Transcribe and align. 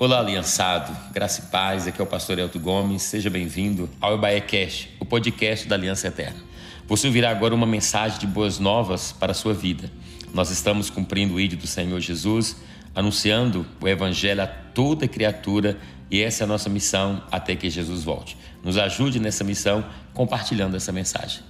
Olá, 0.00 0.20
aliançado. 0.20 0.96
Graça 1.12 1.40
e 1.40 1.46
paz. 1.50 1.88
Aqui 1.88 2.00
é 2.00 2.04
o 2.04 2.06
pastor 2.06 2.38
Elton 2.38 2.60
Gomes. 2.60 3.02
Seja 3.02 3.28
bem-vindo 3.28 3.90
ao 4.00 4.14
Ebaé 4.14 4.40
Cast, 4.40 4.96
o 5.00 5.04
podcast 5.04 5.66
da 5.66 5.74
Aliança 5.74 6.06
Eterna. 6.06 6.38
Você 6.86 7.08
ouvirá 7.08 7.30
agora 7.30 7.52
uma 7.52 7.66
mensagem 7.66 8.16
de 8.16 8.24
boas 8.24 8.60
novas 8.60 9.10
para 9.10 9.32
a 9.32 9.34
sua 9.34 9.52
vida. 9.52 9.90
Nós 10.32 10.52
estamos 10.52 10.88
cumprindo 10.88 11.34
o 11.34 11.40
ídolo 11.40 11.62
do 11.62 11.66
Senhor 11.66 11.98
Jesus, 11.98 12.58
anunciando 12.94 13.66
o 13.80 13.88
evangelho 13.88 14.40
a 14.40 14.46
toda 14.46 15.08
criatura 15.08 15.76
e 16.08 16.22
essa 16.22 16.44
é 16.44 16.46
a 16.46 16.46
nossa 16.46 16.70
missão 16.70 17.20
até 17.28 17.56
que 17.56 17.68
Jesus 17.68 18.04
volte. 18.04 18.38
Nos 18.62 18.78
ajude 18.78 19.18
nessa 19.18 19.42
missão 19.42 19.84
compartilhando 20.14 20.76
essa 20.76 20.92
mensagem. 20.92 21.42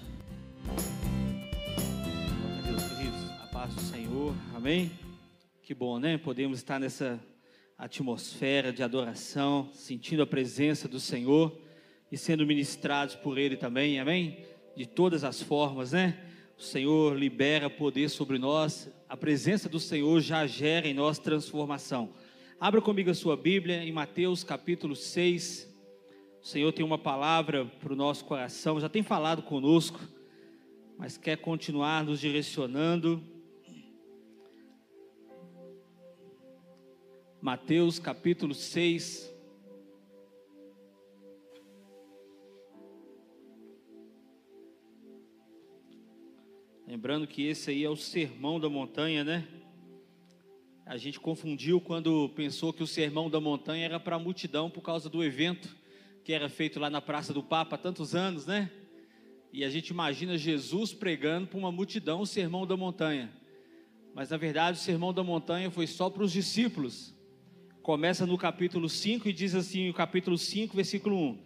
Deus, 2.65 2.83
queridos, 2.83 3.31
a 3.43 3.47
paz 3.49 3.75
do 3.75 3.81
Senhor, 3.83 4.35
amém? 4.57 4.91
Que 5.63 5.75
bom, 5.75 5.99
né? 5.99 6.17
Podemos 6.17 6.57
estar 6.57 6.81
nessa 6.81 7.21
atmosfera 7.79 8.73
de 8.73 8.83
adoração, 8.83 9.71
sentindo 9.73 10.21
a 10.21 10.27
presença 10.27 10.89
do 10.89 10.99
Senhor 10.99 11.57
e 12.11 12.19
sendo 12.19 12.45
ministrados 12.45 13.15
por 13.15 13.39
Ele 13.39 13.57
também, 13.57 14.01
amém? 14.01 14.45
De 14.77 14.85
todas 14.85 15.23
as 15.23 15.41
formas, 15.41 15.93
né? 15.93 16.19
O 16.59 16.63
Senhor 16.63 17.17
libera 17.17 17.71
poder 17.71 18.09
sobre 18.11 18.37
nós, 18.37 18.91
a 19.09 19.17
presença 19.17 19.69
do 19.69 19.79
Senhor 19.79 20.21
já 20.21 20.45
gera 20.45 20.89
em 20.89 20.93
nós 20.93 21.21
transformação. 21.21 22.13
Abra 22.59 22.83
comigo 22.83 23.11
a 23.11 23.15
sua 23.15 23.37
Bíblia 23.37 23.85
em 23.85 23.93
Mateus 23.93 24.43
capítulo 24.43 24.97
6. 24.97 25.73
O 26.43 26.47
Senhor 26.47 26.73
tem 26.73 26.85
uma 26.85 26.99
palavra 26.99 27.65
para 27.65 27.93
o 27.93 27.97
nosso 27.97 28.25
coração, 28.25 28.81
já 28.81 28.89
tem 28.89 29.05
falado 29.05 29.41
conosco, 29.41 30.01
mas 30.99 31.17
quer 31.17 31.37
continuar 31.37 32.03
nos 32.03 32.19
direcionando. 32.19 33.23
Mateus 37.41 38.01
capítulo 38.01 38.53
6. 38.53 39.33
Lembrando 46.85 47.29
que 47.29 47.47
esse 47.47 47.71
aí 47.71 47.85
é 47.85 47.89
o 47.89 47.95
sermão 47.95 48.59
da 48.59 48.69
montanha, 48.69 49.23
né? 49.23 49.47
A 50.85 50.97
gente 50.97 51.21
confundiu 51.21 51.81
quando 51.81 52.29
pensou 52.31 52.73
que 52.73 52.83
o 52.83 52.89
sermão 52.89 53.31
da 53.31 53.41
montanha 53.41 53.85
era 53.85 54.01
para 54.01 54.17
a 54.17 54.19
multidão 54.19 54.69
por 54.69 54.83
causa 54.83 55.09
do 55.09 55.23
evento 55.23 55.77
que 56.25 56.33
era 56.33 56.49
feito 56.49 56.81
lá 56.81 56.91
na 56.91 57.01
Praça 57.01 57.33
do 57.33 57.43
Papa 57.43 57.77
há 57.77 57.79
tantos 57.79 58.17
anos, 58.17 58.47
né? 58.47 58.69
E 59.53 59.65
a 59.65 59.71
gente 59.71 59.91
imagina 59.91 60.37
Jesus 60.37 60.93
pregando 60.93 61.47
para 61.47 61.59
uma 61.59 61.71
multidão 61.71 62.21
o 62.21 62.27
sermão 62.27 62.67
da 62.67 62.77
montanha. 62.77 63.33
Mas 64.13 64.31
na 64.31 64.37
verdade 64.37 64.77
o 64.77 64.81
sermão 64.81 65.15
da 65.15 65.23
montanha 65.23 65.71
foi 65.71 65.87
só 65.87 66.11
para 66.11 66.25
os 66.25 66.33
discípulos. 66.33 67.17
Começa 67.89 68.27
no 68.27 68.37
capítulo 68.37 68.87
5 68.87 69.31
e 69.31 69.33
diz 69.33 69.55
assim, 69.55 69.89
o 69.89 69.95
capítulo 69.95 70.37
5, 70.37 70.77
versículo 70.77 71.17
1. 71.17 71.39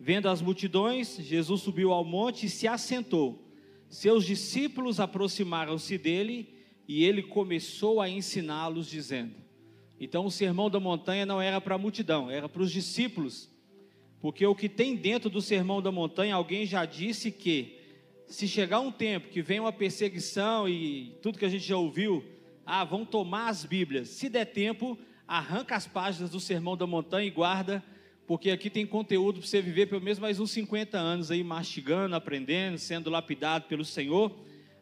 Vendo 0.00 0.28
as 0.28 0.42
multidões, 0.42 1.16
Jesus 1.20 1.60
subiu 1.60 1.92
ao 1.92 2.04
monte 2.04 2.46
e 2.46 2.50
se 2.50 2.66
assentou. 2.66 3.48
Seus 3.88 4.24
discípulos 4.24 4.98
aproximaram-se 4.98 5.96
dele 5.96 6.52
e 6.88 7.04
ele 7.04 7.22
começou 7.22 8.00
a 8.00 8.08
ensiná-los, 8.08 8.90
dizendo: 8.90 9.36
Então 10.00 10.26
o 10.26 10.32
sermão 10.32 10.68
da 10.68 10.80
montanha 10.80 11.24
não 11.24 11.40
era 11.40 11.60
para 11.60 11.76
a 11.76 11.78
multidão, 11.78 12.28
era 12.28 12.48
para 12.48 12.62
os 12.62 12.72
discípulos, 12.72 13.48
porque 14.20 14.44
o 14.44 14.52
que 14.52 14.68
tem 14.68 14.96
dentro 14.96 15.30
do 15.30 15.40
sermão 15.40 15.80
da 15.80 15.92
montanha, 15.92 16.34
alguém 16.34 16.66
já 16.66 16.84
disse 16.84 17.30
que, 17.30 17.78
se 18.26 18.48
chegar 18.48 18.80
um 18.80 18.90
tempo 18.90 19.28
que 19.28 19.40
vem 19.40 19.60
uma 19.60 19.72
perseguição 19.72 20.68
e 20.68 21.16
tudo 21.22 21.38
que 21.38 21.44
a 21.44 21.48
gente 21.48 21.64
já 21.64 21.76
ouviu, 21.76 22.24
ah, 22.66 22.82
vão 22.82 23.04
tomar 23.04 23.46
as 23.46 23.64
Bíblias, 23.64 24.08
se 24.08 24.28
der 24.28 24.46
tempo, 24.46 24.98
arranca 25.26 25.74
as 25.74 25.86
páginas 25.86 26.30
do 26.30 26.40
sermão 26.40 26.76
da 26.76 26.86
montanha 26.86 27.26
e 27.26 27.30
guarda, 27.30 27.82
porque 28.26 28.50
aqui 28.50 28.70
tem 28.70 28.86
conteúdo 28.86 29.40
para 29.40 29.48
você 29.48 29.60
viver 29.60 29.86
pelo 29.86 30.00
menos 30.00 30.18
mais 30.18 30.40
uns 30.40 30.50
50 30.50 30.96
anos 30.96 31.30
aí, 31.30 31.42
mastigando, 31.42 32.14
aprendendo, 32.14 32.78
sendo 32.78 33.10
lapidado 33.10 33.66
pelo 33.66 33.84
Senhor. 33.84 34.34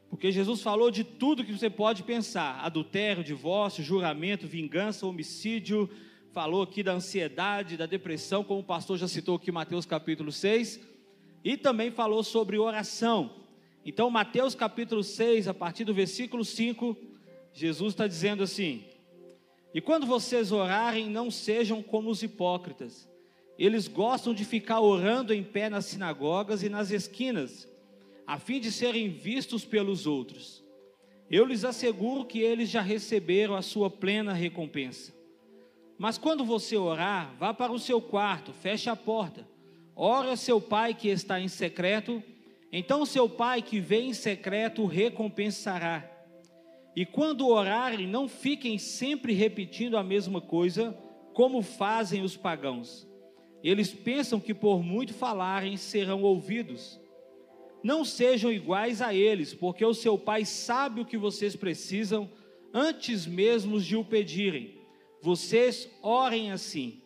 Porque 0.08 0.31
Jesus 0.31 0.60
falou 0.60 0.91
de 0.91 1.04
tudo 1.04 1.44
que 1.44 1.52
você 1.52 1.70
pode 1.70 2.02
pensar: 2.02 2.60
adultério, 2.64 3.25
divórcio, 3.25 3.82
juramento, 3.82 4.47
vingança, 4.47 5.06
homicídio. 5.06 5.88
Falou 6.32 6.62
aqui 6.62 6.82
da 6.82 6.92
ansiedade, 6.92 7.76
da 7.76 7.86
depressão, 7.86 8.44
como 8.44 8.60
o 8.60 8.64
pastor 8.64 8.97
já 8.97 9.08
citou 9.08 9.36
aqui 9.36 9.50
Mateus 9.50 9.84
capítulo 9.84 10.31
6. 10.31 10.81
E 11.44 11.56
também 11.56 11.91
falou 11.91 12.22
sobre 12.22 12.58
oração. 12.58 13.42
Então, 13.84 14.08
Mateus 14.08 14.54
capítulo 14.54 15.02
6, 15.02 15.48
a 15.48 15.54
partir 15.54 15.84
do 15.84 15.92
versículo 15.92 16.44
5, 16.44 16.97
Jesus 17.52 17.94
está 17.94 18.06
dizendo 18.06 18.42
assim: 18.42 18.84
E 19.75 19.81
quando 19.81 20.06
vocês 20.06 20.53
orarem, 20.53 21.09
não 21.09 21.31
sejam 21.31 21.83
como 21.83 22.10
os 22.10 22.22
hipócritas. 22.22 23.09
Eles 23.59 23.88
gostam 23.88 24.34
de 24.34 24.44
ficar 24.44 24.81
orando 24.81 25.33
em 25.33 25.43
pé 25.43 25.69
nas 25.69 25.87
sinagogas 25.87 26.62
e 26.62 26.69
nas 26.69 26.91
esquinas 26.91 27.69
a 28.27 28.38
fim 28.38 28.61
de 28.61 28.71
serem 28.71 29.09
vistos 29.09 29.65
pelos 29.65 30.06
outros. 30.06 30.65
Eu 31.31 31.44
lhes 31.44 31.65
asseguro 31.65 32.25
que 32.25 32.41
eles 32.41 32.69
já 32.69 32.81
receberam 32.81 33.55
a 33.55 33.62
sua 33.62 33.91
plena 33.91 34.32
recompensa. 34.32 35.12
Mas 35.99 36.19
quando 36.19 36.44
você 36.44 36.77
orar, 36.77 37.34
vá 37.38 37.55
para 37.55 37.72
o 37.72 37.78
seu 37.78 38.00
quarto, 38.00 38.53
feche 38.53 38.91
a 38.91 38.97
porta, 38.97 39.49
ore 39.94 40.31
a 40.31 40.37
seu 40.37 40.61
pai 40.61 40.94
que 40.94 41.09
está 41.09 41.41
em 41.41 41.49
secreto, 41.49 42.22
então 42.72 43.06
seu 43.06 43.28
pai 43.28 43.62
que 43.62 43.81
vem 43.81 44.11
em 44.11 44.15
secreto 44.15 44.82
o 44.82 44.87
recompensará. 44.87 46.12
E 46.94 47.06
quando 47.06 47.48
orarem, 47.48 48.06
não 48.06 48.28
fiquem 48.28 48.76
sempre 48.78 49.32
repetindo 49.32 49.97
a 49.97 50.03
mesma 50.03 50.41
coisa, 50.41 50.97
como 51.32 51.62
fazem 51.62 52.22
os 52.22 52.36
pagãos. 52.36 53.08
Eles 53.62 53.92
pensam 53.92 54.38
que 54.41 54.53
por 54.53 54.82
muito 54.82 55.14
falarem 55.14 55.76
serão 55.76 56.22
ouvidos. 56.22 57.00
Não 57.82 58.04
sejam 58.04 58.52
iguais 58.52 59.00
a 59.00 59.14
eles, 59.14 59.54
porque 59.54 59.84
o 59.84 59.94
seu 59.94 60.19
Pai 60.19 60.44
sabe 60.44 61.00
o 61.00 61.06
que 61.06 61.16
vocês 61.16 61.56
precisam 61.56 62.31
antes 62.72 63.26
mesmo 63.26 63.81
de 63.81 63.97
o 63.97 64.04
pedirem. 64.04 64.78
Vocês 65.20 65.88
orem 66.02 66.52
assim: 66.52 67.00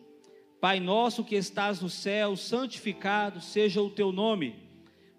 Pai 0.59 0.79
nosso 0.79 1.23
que 1.23 1.35
estás 1.35 1.81
no 1.81 1.89
céu, 1.89 2.35
santificado 2.35 3.39
seja 3.39 3.81
o 3.81 3.89
teu 3.89 4.11
nome. 4.11 4.55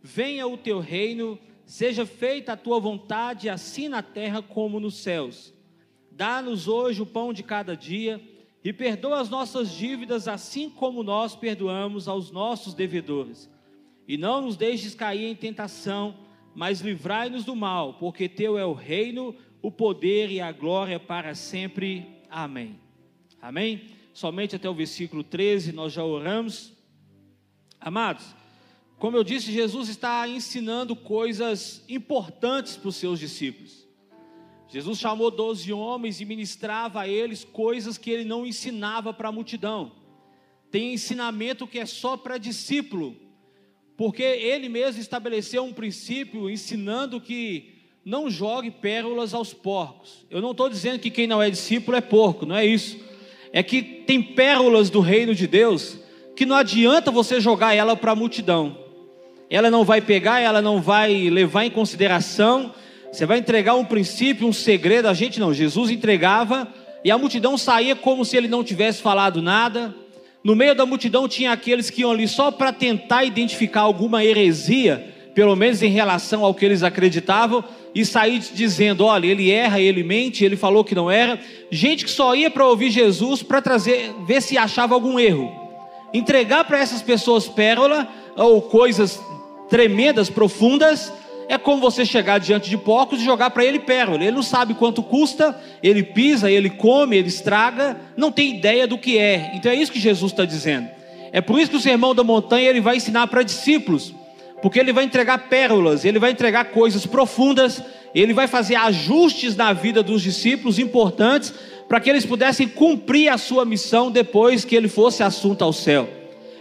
Venha 0.02 0.46
o 0.46 0.56
teu 0.56 0.78
reino, 0.80 1.38
seja 1.68 2.04
feita 2.04 2.54
a 2.54 2.56
tua 2.56 2.80
vontade, 2.80 3.48
assim 3.48 3.88
na 3.88 4.02
terra 4.02 4.42
como 4.42 4.80
nos 4.80 4.96
céus. 4.96 5.54
Dá-nos 6.10 6.66
hoje 6.66 7.02
o 7.02 7.06
pão 7.06 7.32
de 7.32 7.42
cada 7.42 7.76
dia 7.76 8.20
e 8.64 8.72
perdoa 8.72 9.20
as 9.20 9.28
nossas 9.28 9.70
dívidas, 9.70 10.26
assim 10.26 10.68
como 10.68 11.02
nós 11.02 11.36
perdoamos 11.36 12.08
aos 12.08 12.32
nossos 12.32 12.74
devedores 12.74 13.48
e 14.08 14.16
não 14.16 14.40
nos 14.40 14.56
deixes 14.56 14.94
cair 14.94 15.26
em 15.26 15.36
tentação, 15.36 16.16
mas 16.54 16.80
livrai-nos 16.80 17.44
do 17.44 17.54
mal, 17.54 17.94
porque 17.94 18.26
teu 18.26 18.58
é 18.58 18.64
o 18.64 18.72
reino, 18.72 19.36
o 19.60 19.70
poder 19.70 20.30
e 20.30 20.40
a 20.40 20.50
glória 20.50 20.98
para 20.98 21.34
sempre. 21.34 22.06
Amém. 22.30 22.80
Amém? 23.40 23.82
Somente 24.14 24.56
até 24.56 24.68
o 24.68 24.74
versículo 24.74 25.22
13 25.22 25.72
nós 25.72 25.92
já 25.92 26.02
oramos. 26.02 26.72
Amados, 27.78 28.34
como 28.98 29.16
eu 29.16 29.22
disse, 29.22 29.53
Jesus 29.53 29.88
está 29.88 30.26
ensinando 30.26 30.97
coisas 30.97 31.84
importantes 31.88 32.76
para 32.76 32.88
os 32.88 32.97
seus 32.97 33.20
discípulos. 33.20 33.86
Jesus 34.69 34.98
chamou 34.98 35.31
doze 35.31 35.72
homens 35.72 36.20
e 36.20 36.25
ministrava 36.25 37.03
a 37.03 37.08
eles 37.08 37.44
coisas 37.44 37.97
que 37.97 38.10
ele 38.10 38.25
não 38.25 38.44
ensinava 38.44 39.14
para 39.14 39.28
a 39.28 39.32
multidão. 39.32 39.92
Tem 40.70 40.92
ensinamento 40.92 41.66
que 41.66 41.78
é 41.78 41.87
só 41.87 42.16
para 42.16 42.38
discípulo, 42.38 43.16
porque 43.97 44.22
ele 44.22 44.69
mesmo 44.69 45.00
estabeleceu 45.00 45.64
um 45.64 45.72
princípio 45.72 46.50
ensinando 46.50 47.20
que 47.20 47.76
não 48.04 48.28
jogue 48.28 48.70
pérolas 48.70 49.32
aos 49.32 49.54
porcos. 49.54 50.26
Eu 50.28 50.42
não 50.42 50.50
estou 50.50 50.69
dizendo 50.69 50.98
que 50.98 51.11
quem 51.11 51.26
não 51.26 51.43
é 51.43 51.49
discípulo 51.49 51.96
é 51.96 52.00
porco, 52.00 52.44
não 52.44 52.56
é 52.56 52.67
isso. 52.67 52.99
É 53.52 53.62
que 53.62 53.81
tem 53.81 54.20
pérolas 54.20 54.90
do 54.90 55.00
reino 55.00 55.34
de 55.34 55.46
Deus 55.46 55.99
que 56.37 56.44
não 56.44 56.56
adianta 56.56 57.11
você 57.11 57.40
jogar 57.40 57.75
ela 57.75 57.96
para 57.96 58.12
a 58.12 58.17
multidão. 58.17 58.88
Ela 59.50 59.70
não 59.70 59.84
vai 59.84 60.00
pegar, 60.00 60.40
ela 60.40 60.60
não 60.60 60.80
vai 60.80 61.30
levar 61.30 61.64
em 61.64 61.70
consideração. 61.70 62.72
Você 63.12 63.24
vai 63.24 63.38
entregar 63.38 63.74
um 63.74 63.84
princípio, 63.84 64.46
um 64.46 64.52
segredo. 64.52 65.08
A 65.08 65.14
gente 65.14 65.40
não. 65.40 65.54
Jesus 65.54 65.90
entregava 65.90 66.68
e 67.04 67.10
a 67.10 67.18
multidão 67.18 67.56
saía 67.56 67.96
como 67.96 68.24
se 68.24 68.36
ele 68.36 68.48
não 68.48 68.62
tivesse 68.62 69.00
falado 69.00 69.40
nada 69.40 69.94
no 70.42 70.54
meio 70.54 70.74
da 70.74 70.86
multidão 70.86 71.28
tinha 71.28 71.52
aqueles 71.52 71.90
que 71.90 72.02
iam 72.02 72.10
ali 72.12 72.28
só 72.28 72.50
para 72.50 72.72
tentar 72.72 73.24
identificar 73.24 73.82
alguma 73.82 74.24
heresia, 74.24 75.14
pelo 75.34 75.56
menos 75.56 75.82
em 75.82 75.90
relação 75.90 76.44
ao 76.44 76.54
que 76.54 76.64
eles 76.64 76.82
acreditavam, 76.82 77.64
e 77.94 78.04
sair 78.04 78.38
dizendo: 78.38 79.04
olha, 79.04 79.26
ele 79.26 79.50
erra, 79.50 79.80
ele 79.80 80.02
mente, 80.02 80.44
ele 80.44 80.56
falou 80.56 80.84
que 80.84 80.94
não 80.94 81.10
era. 81.10 81.38
Gente 81.70 82.04
que 82.04 82.10
só 82.10 82.34
ia 82.34 82.50
para 82.50 82.66
ouvir 82.66 82.90
Jesus 82.90 83.42
para 83.42 83.60
trazer, 83.60 84.14
ver 84.26 84.40
se 84.40 84.56
achava 84.56 84.94
algum 84.94 85.18
erro. 85.18 85.52
Entregar 86.14 86.64
para 86.64 86.78
essas 86.78 87.02
pessoas 87.02 87.48
pérola 87.48 88.08
ou 88.36 88.62
coisas 88.62 89.20
tremendas, 89.69 90.31
profundas, 90.31 91.12
é 91.49 91.56
como 91.56 91.81
você 91.81 92.05
chegar 92.05 92.38
diante 92.38 92.69
de 92.69 92.76
porcos 92.76 93.20
e 93.20 93.25
jogar 93.25 93.50
para 93.50 93.65
ele 93.65 93.79
pérola. 93.79 94.23
Ele 94.23 94.32
não 94.32 94.43
sabe 94.43 94.75
quanto 94.75 95.03
custa, 95.03 95.59
ele 95.82 96.03
pisa, 96.03 96.50
ele 96.50 96.69
come, 96.69 97.17
ele 97.17 97.29
estraga, 97.29 97.97
não 98.17 98.31
tem 98.31 98.56
ideia 98.56 98.87
do 98.87 98.99
que 98.99 99.19
é. 99.19 99.53
Então 99.55 99.73
é 99.73 99.75
isso 99.75 99.91
que 99.91 99.99
Jesus 99.99 100.32
está 100.32 100.44
dizendo. 100.44 100.88
É 101.32 101.41
por 101.41 101.59
isso 101.59 101.70
que 101.70 101.76
o 101.76 101.81
sermão 101.81 102.15
da 102.15 102.23
montanha 102.23 102.69
ele 102.69 102.81
vai 102.81 102.97
ensinar 102.97 103.26
para 103.29 103.43
discípulos, 103.43 104.15
porque 104.61 104.79
ele 104.79 104.93
vai 104.93 105.05
entregar 105.05 105.49
pérolas, 105.49 106.05
ele 106.05 106.19
vai 106.19 106.31
entregar 106.31 106.67
coisas 106.67 107.06
profundas, 107.06 107.82
ele 108.15 108.35
vai 108.35 108.47
fazer 108.47 108.75
ajustes 108.75 109.56
na 109.56 109.73
vida 109.73 110.03
dos 110.03 110.23
discípulos 110.23 110.79
importantes 110.79 111.55
para 111.88 112.00
que 112.00 112.11
eles 112.11 112.26
pudessem 112.26 112.69
cumprir 112.69 113.31
a 113.31 113.38
sua 113.38 113.65
missão 113.65 114.11
depois 114.11 114.65
que 114.65 114.76
ele 114.76 114.88
fosse 114.88 115.23
assunto 115.23 115.62
ao 115.62 115.73
céu. 115.73 116.18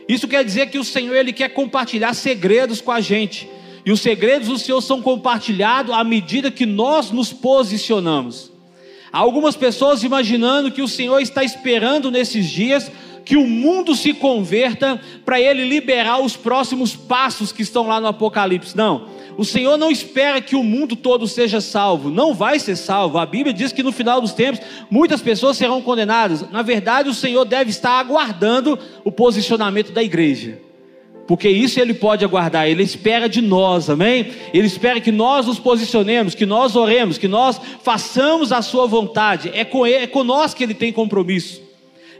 Isso 0.07 0.27
quer 0.27 0.43
dizer 0.43 0.69
que 0.69 0.79
o 0.79 0.83
Senhor 0.83 1.15
ele 1.15 1.33
quer 1.33 1.49
compartilhar 1.49 2.13
segredos 2.13 2.79
com 2.79 2.91
a 2.91 3.01
gente. 3.01 3.49
E 3.85 3.91
os 3.91 4.01
segredos 4.01 4.47
do 4.47 4.57
Senhor 4.57 4.81
são 4.81 5.01
compartilhados 5.01 5.93
à 5.93 6.03
medida 6.03 6.51
que 6.51 6.65
nós 6.65 7.11
nos 7.11 7.31
posicionamos. 7.33 8.51
Há 9.11 9.19
algumas 9.19 9.55
pessoas 9.55 10.03
imaginando 10.03 10.71
que 10.71 10.81
o 10.81 10.87
Senhor 10.87 11.19
está 11.19 11.43
esperando 11.43 12.11
nesses 12.11 12.49
dias 12.49 12.91
que 13.27 13.35
o 13.35 13.45
mundo 13.45 13.93
se 13.93 14.13
converta 14.13 15.01
para 15.25 15.37
ele 15.37 15.67
liberar 15.67 16.21
os 16.21 16.37
próximos 16.37 16.95
passos 16.95 17.51
que 17.51 17.61
estão 17.61 17.85
lá 17.85 17.99
no 17.99 18.07
Apocalipse. 18.07 18.75
Não. 18.75 19.09
O 19.37 19.43
Senhor 19.43 19.75
não 19.75 19.91
espera 19.91 20.39
que 20.39 20.55
o 20.55 20.63
mundo 20.63 20.95
todo 20.95 21.27
seja 21.27 21.59
salvo, 21.59 22.09
não 22.09 22.33
vai 22.33 22.57
ser 22.57 22.77
salvo. 22.77 23.17
A 23.17 23.25
Bíblia 23.25 23.53
diz 23.53 23.73
que 23.73 23.83
no 23.83 23.91
final 23.91 24.21
dos 24.21 24.31
tempos 24.31 24.61
muitas 24.89 25.21
pessoas 25.21 25.57
serão 25.57 25.81
condenadas. 25.81 26.49
Na 26.51 26.61
verdade, 26.61 27.09
o 27.09 27.13
Senhor 27.13 27.43
deve 27.43 27.69
estar 27.69 27.99
aguardando 27.99 28.79
o 29.03 29.11
posicionamento 29.11 29.91
da 29.91 30.01
igreja. 30.01 30.61
Porque 31.27 31.49
isso 31.49 31.81
ele 31.81 31.93
pode 31.93 32.23
aguardar, 32.23 32.69
ele 32.69 32.81
espera 32.81 33.27
de 33.27 33.41
nós, 33.41 33.89
amém? 33.89 34.31
Ele 34.53 34.67
espera 34.67 35.01
que 35.01 35.11
nós 35.11 35.45
nos 35.45 35.59
posicionemos, 35.59 36.33
que 36.33 36.45
nós 36.45 36.77
oremos, 36.77 37.17
que 37.17 37.27
nós 37.27 37.59
façamos 37.83 38.53
a 38.53 38.61
sua 38.61 38.87
vontade. 38.87 39.51
É 39.53 39.65
com, 39.65 39.85
ele, 39.85 40.05
é 40.05 40.07
com 40.07 40.23
nós 40.23 40.53
que 40.53 40.63
ele 40.63 40.73
tem 40.73 40.93
compromisso. 40.93 41.66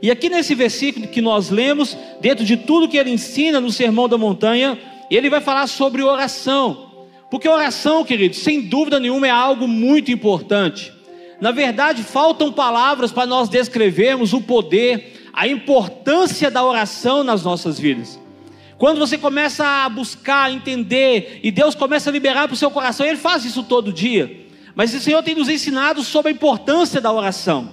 E 0.02 0.12
aqui 0.12 0.30
nesse 0.30 0.54
versículo 0.54 1.08
que 1.08 1.22
nós 1.22 1.50
lemos, 1.50 1.98
dentro 2.22 2.46
de 2.46 2.58
tudo 2.58 2.88
que 2.88 2.98
ele 2.98 3.10
ensina 3.10 3.60
no 3.60 3.72
Sermão 3.72 4.08
da 4.08 4.18
Montanha, 4.18 4.78
ele 5.10 5.30
vai 5.30 5.42
falar 5.42 5.68
sobre 5.68 6.04
oração. 6.04 6.88
Porque 7.30 7.48
oração, 7.48 8.04
queridos, 8.04 8.40
sem 8.40 8.62
dúvida 8.62 9.00
nenhuma 9.00 9.28
é 9.28 9.32
algo 9.32 9.68
muito 9.68 10.12
importante. 10.12 10.94
Na 11.42 11.52
verdade, 11.52 12.04
faltam 12.04 12.52
palavras 12.52 13.12
para 13.12 13.26
nós 13.26 13.50
descrevermos 13.50 14.34
o 14.34 14.42
poder, 14.42 15.30
a 15.34 15.48
importância 15.48 16.50
da 16.50 16.64
oração 16.64 17.24
nas 17.24 17.44
nossas 17.44 17.80
vidas. 17.80 18.20
Quando 18.78 19.00
você 19.00 19.18
começa 19.18 19.66
a 19.66 19.90
buscar, 19.90 20.52
entender, 20.52 21.40
e 21.44 21.52
Deus 21.52 21.74
começa 21.76 22.10
a 22.10 22.14
liberar 22.14 22.48
para 22.48 22.54
o 22.54 22.58
seu 22.58 22.70
coração, 22.70 23.06
Ele 23.06 23.18
faz 23.18 23.44
isso 23.44 23.64
todo 23.64 23.92
dia. 23.92 24.46
Mas 24.76 24.94
o 24.94 25.00
Senhor 25.00 25.24
tem 25.24 25.36
nos 25.36 25.50
ensinado 25.50 26.04
sobre 26.04 26.32
a 26.32 26.36
importância 26.36 27.02
da 27.02 27.12
oração. 27.12 27.70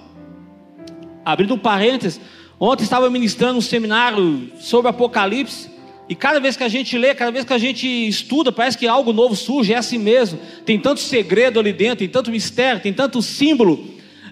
Abrindo 1.25 1.55
um 1.55 1.57
parênteses, 1.57 2.21
ontem 2.59 2.83
estava 2.83 3.09
ministrando 3.09 3.57
um 3.57 3.61
seminário 3.61 4.51
sobre 4.59 4.89
Apocalipse. 4.89 5.71
E 6.07 6.13
cada 6.13 6.39
vez 6.39 6.55
que 6.55 6.63
a 6.63 6.69
gente 6.69 6.95
lê, 6.99 7.15
cada 7.15 7.31
vez 7.31 7.43
que 7.43 7.51
a 7.51 7.57
gente 7.57 7.87
estuda, 7.87 8.51
parece 8.51 8.77
que 8.77 8.87
algo 8.87 9.11
novo 9.11 9.35
surge, 9.35 9.73
é 9.73 9.77
assim 9.77 9.97
mesmo. 9.97 10.39
Tem 10.63 10.79
tanto 10.79 10.99
segredo 10.99 11.59
ali 11.59 11.73
dentro, 11.73 11.97
tem 11.97 12.07
tanto 12.07 12.29
mistério, 12.29 12.79
tem 12.79 12.93
tanto 12.93 13.23
símbolo. 13.23 13.83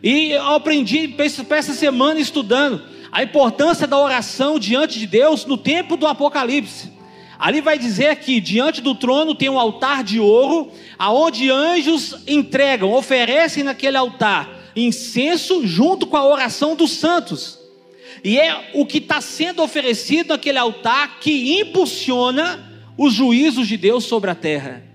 E 0.03 0.31
eu 0.31 0.53
aprendi 0.53 1.07
para 1.07 1.57
essa 1.57 1.73
semana 1.73 2.19
estudando 2.19 2.83
a 3.11 3.23
importância 3.23 3.87
da 3.87 3.97
oração 3.97 4.59
diante 4.59 4.99
de 4.99 5.07
Deus 5.07 5.45
no 5.45 5.57
tempo 5.57 5.97
do 5.97 6.05
Apocalipse. 6.05 6.91
Ali 7.39 7.59
vai 7.59 7.79
dizer 7.79 8.17
que 8.17 8.39
diante 8.39 8.81
do 8.81 8.93
trono 8.93 9.33
tem 9.33 9.49
um 9.49 9.59
altar 9.59 10.03
de 10.03 10.19
ouro, 10.19 10.71
aonde 10.99 11.49
anjos 11.49 12.19
entregam, 12.27 12.93
oferecem 12.93 13.63
naquele 13.63 13.97
altar 13.97 14.62
incenso 14.75 15.65
junto 15.65 16.07
com 16.07 16.17
a 16.17 16.25
oração 16.25 16.75
dos 16.75 16.91
santos. 16.91 17.59
E 18.23 18.39
é 18.39 18.71
o 18.73 18.85
que 18.85 18.99
está 18.99 19.19
sendo 19.19 19.61
oferecido 19.61 20.29
naquele 20.29 20.57
altar 20.57 21.19
que 21.19 21.59
impulsiona 21.59 22.71
os 22.97 23.13
juízos 23.13 23.67
de 23.67 23.77
Deus 23.77 24.05
sobre 24.05 24.31
a 24.31 24.35
terra. 24.35 24.92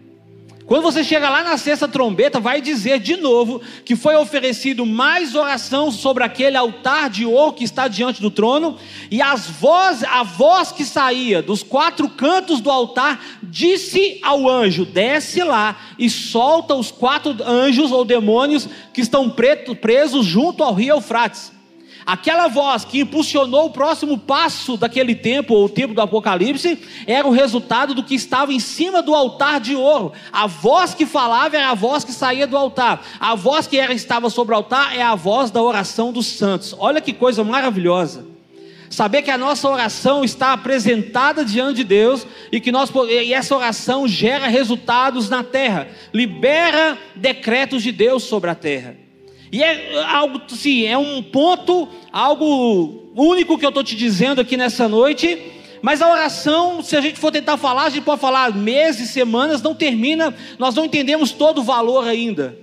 Quando 0.68 0.82
você 0.82 1.02
chega 1.02 1.30
lá 1.30 1.42
na 1.42 1.56
sexta 1.56 1.88
trombeta, 1.88 2.38
vai 2.38 2.60
dizer 2.60 3.00
de 3.00 3.16
novo 3.16 3.58
que 3.86 3.96
foi 3.96 4.14
oferecido 4.16 4.84
mais 4.84 5.34
oração 5.34 5.90
sobre 5.90 6.22
aquele 6.22 6.58
altar 6.58 7.08
de 7.08 7.24
ouro 7.24 7.54
que 7.54 7.64
está 7.64 7.88
diante 7.88 8.20
do 8.20 8.30
trono, 8.30 8.76
e 9.10 9.22
as 9.22 9.46
voz, 9.48 10.04
a 10.04 10.22
voz 10.22 10.70
que 10.70 10.84
saía 10.84 11.40
dos 11.40 11.62
quatro 11.62 12.06
cantos 12.10 12.60
do 12.60 12.70
altar 12.70 13.18
disse 13.42 14.20
ao 14.22 14.46
anjo: 14.46 14.84
desce 14.84 15.42
lá 15.42 15.74
e 15.98 16.10
solta 16.10 16.74
os 16.74 16.90
quatro 16.90 17.34
anjos 17.42 17.90
ou 17.90 18.04
demônios 18.04 18.68
que 18.92 19.00
estão 19.00 19.34
presos 19.80 20.26
junto 20.26 20.62
ao 20.62 20.74
rio 20.74 20.96
Eufrates. 20.96 21.57
Aquela 22.08 22.48
voz 22.48 22.86
que 22.86 23.00
impulsionou 23.00 23.66
o 23.66 23.70
próximo 23.70 24.16
passo 24.16 24.78
daquele 24.78 25.14
tempo, 25.14 25.52
ou 25.52 25.66
o 25.66 25.68
tempo 25.68 25.92
do 25.92 26.00
Apocalipse, 26.00 26.78
era 27.06 27.28
o 27.28 27.30
resultado 27.30 27.92
do 27.92 28.02
que 28.02 28.14
estava 28.14 28.50
em 28.50 28.58
cima 28.58 29.02
do 29.02 29.14
altar 29.14 29.60
de 29.60 29.76
ouro. 29.76 30.14
A 30.32 30.46
voz 30.46 30.94
que 30.94 31.04
falava 31.04 31.58
era 31.58 31.68
a 31.68 31.74
voz 31.74 32.04
que 32.04 32.12
saía 32.12 32.46
do 32.46 32.56
altar. 32.56 33.04
A 33.20 33.34
voz 33.34 33.66
que 33.66 33.78
era, 33.78 33.92
estava 33.92 34.30
sobre 34.30 34.54
o 34.54 34.56
altar 34.56 34.96
é 34.96 35.02
a 35.02 35.14
voz 35.14 35.50
da 35.50 35.60
oração 35.60 36.10
dos 36.10 36.24
santos. 36.24 36.74
Olha 36.78 37.02
que 37.02 37.12
coisa 37.12 37.44
maravilhosa. 37.44 38.24
Saber 38.88 39.20
que 39.20 39.30
a 39.30 39.36
nossa 39.36 39.68
oração 39.68 40.24
está 40.24 40.54
apresentada 40.54 41.44
diante 41.44 41.76
de 41.76 41.84
Deus 41.84 42.26
e 42.50 42.58
que 42.58 42.72
nós, 42.72 42.90
e 43.06 43.34
essa 43.34 43.54
oração 43.54 44.08
gera 44.08 44.46
resultados 44.46 45.28
na 45.28 45.44
terra, 45.44 45.88
libera 46.14 46.96
decretos 47.14 47.82
de 47.82 47.92
Deus 47.92 48.22
sobre 48.22 48.48
a 48.48 48.54
terra. 48.54 49.07
E 49.50 49.62
é 49.62 50.02
algo, 50.04 50.40
sim, 50.48 50.84
é 50.84 50.96
um 50.98 51.22
ponto, 51.22 51.88
algo 52.12 53.12
único 53.14 53.58
que 53.58 53.64
eu 53.64 53.70
estou 53.70 53.82
te 53.82 53.96
dizendo 53.96 54.40
aqui 54.40 54.56
nessa 54.56 54.88
noite. 54.88 55.38
Mas 55.80 56.02
a 56.02 56.10
oração, 56.10 56.82
se 56.82 56.96
a 56.96 57.00
gente 57.00 57.18
for 57.18 57.30
tentar 57.30 57.56
falar, 57.56 57.84
a 57.84 57.90
gente 57.90 58.04
pode 58.04 58.20
falar 58.20 58.54
meses, 58.54 59.10
semanas, 59.10 59.62
não 59.62 59.74
termina, 59.74 60.34
nós 60.58 60.74
não 60.74 60.84
entendemos 60.84 61.30
todo 61.30 61.58
o 61.58 61.64
valor 61.64 62.06
ainda. 62.06 62.58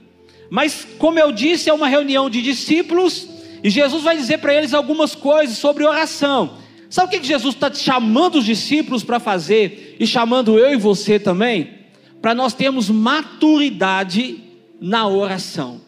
Mas, 0.50 0.86
como 1.00 1.18
eu 1.18 1.32
disse, 1.32 1.70
é 1.70 1.74
uma 1.74 1.88
reunião 1.88 2.30
de 2.30 2.42
discípulos 2.42 3.28
e 3.66 3.70
Jesus 3.72 4.04
vai 4.04 4.16
dizer 4.16 4.38
para 4.38 4.54
eles 4.54 4.76
algumas 4.76 5.16
coisas 5.16 5.58
sobre 5.58 5.84
oração. 5.84 6.58
Sabe 6.88 7.18
o 7.18 7.20
que 7.20 7.28
Jesus 7.28 7.56
está 7.56 7.74
chamando 7.74 8.36
os 8.36 8.46
discípulos 8.46 9.04
para 9.04 9.20
fazer 9.20 9.98
e 10.00 10.06
chamando 10.06 10.60
eu 10.60 10.72
e 10.72 10.78
você 10.78 11.18
também? 11.18 11.74
Para 12.22 12.36
nós 12.36 12.54
termos 12.54 12.90
maturidade 12.92 14.40
na 14.80 15.08
oração. 15.08 15.82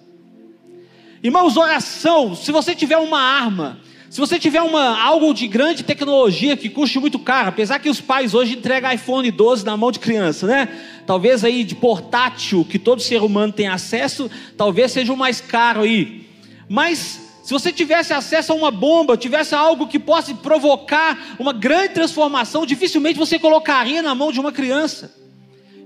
Irmãos, 1.23 1.57
oração, 1.57 2.35
se 2.35 2.51
você 2.51 2.75
tiver 2.75 2.97
uma 2.97 3.19
arma, 3.19 3.79
se 4.09 4.19
você 4.19 4.37
tiver 4.37 4.61
uma, 4.61 5.01
algo 5.01 5.33
de 5.33 5.47
grande 5.47 5.83
tecnologia 5.83 6.55
que 6.55 6.69
custe 6.69 6.99
muito 6.99 7.17
caro, 7.17 7.49
apesar 7.49 7.79
que 7.79 7.89
os 7.89 7.99
pais 7.99 8.35
hoje 8.35 8.55
entregam 8.55 8.91
iPhone 8.91 9.29
12 9.31 9.65
na 9.65 9.75
mão 9.75 9.91
de 9.91 9.99
criança, 9.99 10.45
né? 10.45 10.69
Talvez 11.05 11.43
aí 11.43 11.63
de 11.63 11.73
portátil, 11.73 12.63
que 12.63 12.77
todo 12.77 13.01
ser 13.01 13.21
humano 13.23 13.51
tem 13.51 13.67
acesso, 13.67 14.29
talvez 14.55 14.91
seja 14.91 15.11
o 15.11 15.17
mais 15.17 15.41
caro 15.41 15.81
aí. 15.81 16.27
Mas 16.69 17.27
se 17.43 17.51
você 17.51 17.71
tivesse 17.71 18.13
acesso 18.13 18.53
a 18.53 18.55
uma 18.55 18.69
bomba, 18.69 19.17
tivesse 19.17 19.55
algo 19.55 19.87
que 19.87 19.97
possa 19.97 20.33
provocar 20.35 21.35
uma 21.39 21.51
grande 21.51 21.95
transformação, 21.95 22.65
dificilmente 22.65 23.17
você 23.17 23.39
colocaria 23.39 24.01
na 24.03 24.13
mão 24.13 24.31
de 24.31 24.39
uma 24.39 24.51
criança. 24.51 25.26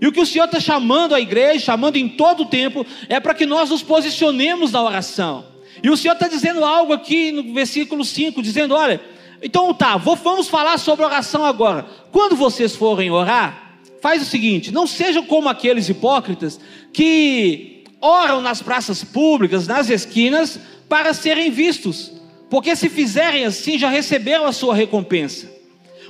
E 0.01 0.07
o 0.07 0.11
que 0.11 0.19
o 0.19 0.25
Senhor 0.25 0.45
está 0.45 0.59
chamando 0.59 1.13
a 1.13 1.21
igreja, 1.21 1.65
chamando 1.65 1.95
em 1.95 2.09
todo 2.09 2.41
o 2.41 2.45
tempo, 2.47 2.83
é 3.07 3.19
para 3.19 3.35
que 3.35 3.45
nós 3.45 3.69
nos 3.69 3.83
posicionemos 3.83 4.71
na 4.71 4.81
oração. 4.81 5.45
E 5.83 5.91
o 5.91 5.95
Senhor 5.95 6.15
está 6.15 6.27
dizendo 6.27 6.65
algo 6.65 6.91
aqui 6.91 7.31
no 7.31 7.53
versículo 7.53 8.03
5, 8.03 8.41
dizendo: 8.41 8.73
olha, 8.73 8.99
então 9.43 9.71
tá, 9.75 9.97
vamos 9.97 10.47
falar 10.47 10.79
sobre 10.79 11.05
oração 11.05 11.45
agora. 11.45 11.85
Quando 12.11 12.35
vocês 12.35 12.75
forem 12.75 13.11
orar, 13.11 13.77
faz 14.01 14.23
o 14.23 14.25
seguinte: 14.25 14.71
não 14.71 14.87
sejam 14.87 15.23
como 15.23 15.47
aqueles 15.47 15.87
hipócritas 15.87 16.59
que 16.91 17.83
oram 18.01 18.41
nas 18.41 18.59
praças 18.59 19.03
públicas, 19.03 19.67
nas 19.67 19.87
esquinas, 19.87 20.59
para 20.89 21.13
serem 21.13 21.51
vistos, 21.51 22.11
porque 22.49 22.75
se 22.75 22.89
fizerem 22.89 23.45
assim 23.45 23.77
já 23.77 23.87
receberam 23.87 24.45
a 24.47 24.51
sua 24.51 24.73
recompensa. 24.73 25.60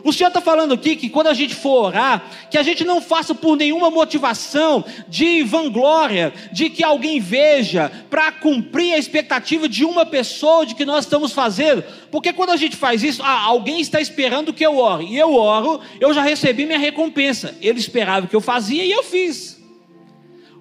O 0.03 0.11
Senhor 0.11 0.29
está 0.29 0.41
falando 0.41 0.73
aqui 0.73 0.95
que 0.95 1.09
quando 1.09 1.27
a 1.27 1.33
gente 1.33 1.55
for 1.55 1.85
orar, 1.85 2.23
que 2.49 2.57
a 2.57 2.63
gente 2.63 2.83
não 2.83 3.01
faça 3.01 3.35
por 3.35 3.55
nenhuma 3.55 3.89
motivação 3.89 4.83
de 5.07 5.43
vanglória, 5.43 6.33
de 6.51 6.69
que 6.69 6.83
alguém 6.83 7.19
veja, 7.19 7.91
para 8.09 8.31
cumprir 8.31 8.93
a 8.93 8.97
expectativa 8.97 9.67
de 9.67 9.85
uma 9.85 10.05
pessoa 10.05 10.65
de 10.65 10.75
que 10.75 10.85
nós 10.85 11.05
estamos 11.05 11.31
fazendo, 11.31 11.83
porque 12.09 12.33
quando 12.33 12.51
a 12.51 12.57
gente 12.57 12.75
faz 12.75 13.03
isso, 13.03 13.21
ah, 13.23 13.41
alguém 13.41 13.79
está 13.79 13.99
esperando 13.99 14.53
que 14.53 14.65
eu 14.65 14.77
ore, 14.77 15.05
e 15.05 15.17
eu 15.17 15.33
oro, 15.33 15.81
eu 15.99 16.13
já 16.13 16.21
recebi 16.21 16.65
minha 16.65 16.79
recompensa. 16.79 17.55
Ele 17.61 17.79
esperava 17.79 18.27
que 18.27 18.35
eu 18.35 18.41
fazia 18.41 18.83
e 18.83 18.91
eu 18.91 19.03
fiz. 19.03 19.50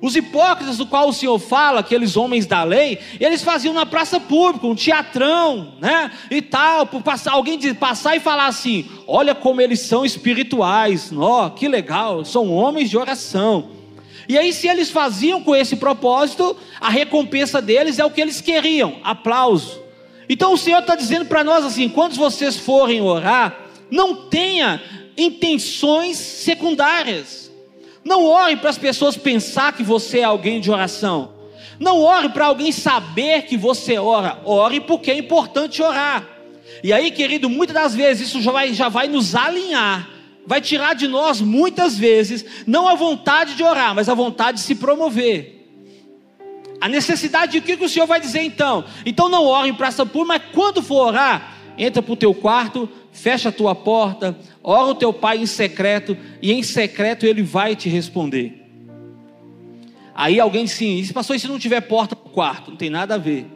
Os 0.01 0.17
hipócritas 0.17 0.79
do 0.79 0.87
qual 0.87 1.09
o 1.09 1.13
Senhor 1.13 1.39
fala, 1.39 1.81
aqueles 1.81 2.17
homens 2.17 2.47
da 2.47 2.65
lei, 2.65 2.99
eles 3.21 3.43
faziam 3.43 3.75
na 3.75 3.85
praça 3.85 4.19
pública, 4.19 4.67
um 4.67 4.75
teatrão, 4.75 5.75
né? 5.79 6.11
E 6.31 6.41
tal, 6.41 6.87
por 6.87 7.03
passar, 7.03 7.33
alguém 7.33 7.59
de 7.59 7.75
passar 7.75 8.17
e 8.17 8.21
falar 8.21 8.47
assim: 8.47 8.89
olha 9.07 9.35
como 9.35 9.61
eles 9.61 9.81
são 9.81 10.05
espirituais, 10.05 11.13
ó, 11.15 11.51
que 11.51 11.69
legal, 11.69 12.25
são 12.25 12.51
homens 12.51 12.89
de 12.89 12.97
oração. 12.97 13.71
E 14.27 14.39
aí, 14.39 14.53
se 14.53 14.69
eles 14.69 14.91
faziam 14.91 15.43
com 15.43 15.55
esse 15.55 15.77
propósito, 15.77 16.57
a 16.81 16.89
recompensa 16.89 17.61
deles 17.61 17.99
é 17.99 18.05
o 18.05 18.11
que 18.11 18.23
eles 18.23 18.41
queriam: 18.41 18.97
aplauso. 19.05 19.83
Então 20.31 20.53
o 20.53 20.57
Senhor 20.57 20.79
está 20.79 20.95
dizendo 20.95 21.27
para 21.27 21.43
nós 21.45 21.65
assim: 21.65 21.89
quando 21.89 22.15
vocês 22.15 22.57
forem 22.57 23.03
orar, 23.03 23.67
não 23.91 24.15
tenha 24.15 24.81
intenções 25.17 26.17
secundárias. 26.17 27.40
Não 28.05 28.25
ore 28.25 28.57
para 28.57 28.71
as 28.71 28.79
pessoas 28.79 29.17
pensar 29.17 29.73
que 29.73 29.83
você 29.83 30.21
é 30.21 30.25
alguém 30.25 30.61
de 30.61 30.71
oração. 30.71 31.33
Não 31.79 32.01
ore 32.01 32.29
para 32.29 32.47
alguém 32.47 32.73
saber 32.73 33.43
que 33.43 33.57
você 33.57 33.99
ora. 33.99 34.39
Ore 34.45 34.81
porque 34.81 35.11
é 35.11 35.17
importante 35.17 35.83
orar. 35.83 36.27
E 36.83 36.93
aí, 36.93 37.11
querido, 37.11 37.49
muitas 37.49 37.75
das 37.75 37.95
vezes 37.95 38.29
isso 38.29 38.41
já 38.41 38.53
vai, 38.53 38.73
já 38.73 38.89
vai 38.89 39.09
nos 39.09 39.35
alinhar. 39.35 40.09
Vai 40.47 40.61
tirar 40.61 40.95
de 40.95 41.07
nós, 41.07 41.41
muitas 41.41 41.99
vezes, 41.99 42.45
não 42.67 42.89
a 42.89 42.95
vontade 42.95 43.55
de 43.55 43.63
orar, 43.63 43.95
mas 43.95 44.09
a 44.09 44.15
vontade 44.15 44.59
de 44.59 44.65
se 44.65 44.75
promover. 44.75 45.61
A 46.81 46.89
necessidade 46.89 47.53
de 47.53 47.59
o 47.59 47.63
que, 47.63 47.85
o 47.85 47.89
Senhor 47.89 48.07
vai 48.07 48.19
dizer 48.21 48.41
então? 48.41 48.85
Então 49.05 49.29
não 49.29 49.45
ore 49.45 49.69
em 49.69 49.75
praça 49.75 50.05
pública, 50.07 50.43
mas 50.43 50.55
quando 50.55 50.83
for 50.83 51.09
orar, 51.09 51.55
entra 51.77 52.03
para 52.03 52.13
o 52.13 52.17
teu 52.17 52.35
quarto, 52.35 52.89
fecha 53.13 53.49
a 53.49 53.53
tua 53.53 53.75
porta, 53.75 54.37
ora 54.63 54.91
o 54.91 54.95
teu 54.95 55.13
pai 55.13 55.39
em 55.39 55.47
secreto, 55.47 56.17
e 56.41 56.53
em 56.53 56.63
secreto 56.63 57.27
ele 57.27 57.43
vai 57.43 57.75
te 57.75 57.89
responder. 57.89 58.61
Aí 60.15 60.39
alguém 60.39 60.65
diz 60.65 60.75
assim: 60.75 61.13
pastor, 61.13 61.37
e 61.37 61.41
se 61.41 61.49
não 61.49 61.59
tiver 61.59 61.81
porta 61.81 62.15
para 62.15 62.29
o 62.29 62.33
quarto? 62.33 62.71
Não 62.71 62.77
tem 62.77 62.91
nada 62.91 63.15
a 63.15 63.19
ver. 63.19 63.47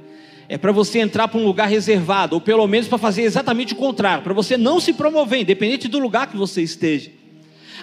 É 0.49 0.59
para 0.59 0.73
você 0.73 0.99
entrar 0.99 1.29
para 1.29 1.41
um 1.41 1.45
lugar 1.45 1.69
reservado, 1.69 2.35
ou 2.35 2.41
pelo 2.41 2.67
menos 2.67 2.89
para 2.89 2.99
fazer 2.99 3.23
exatamente 3.23 3.73
o 3.73 3.77
contrário, 3.77 4.23
para 4.23 4.35
você 4.35 4.57
não 4.57 4.79
se 4.79 4.93
promover, 4.93 5.41
independente 5.41 5.89
do 5.89 5.99
lugar 5.99 6.27
que 6.27 6.37
você 6.37 6.63
esteja. 6.63 7.11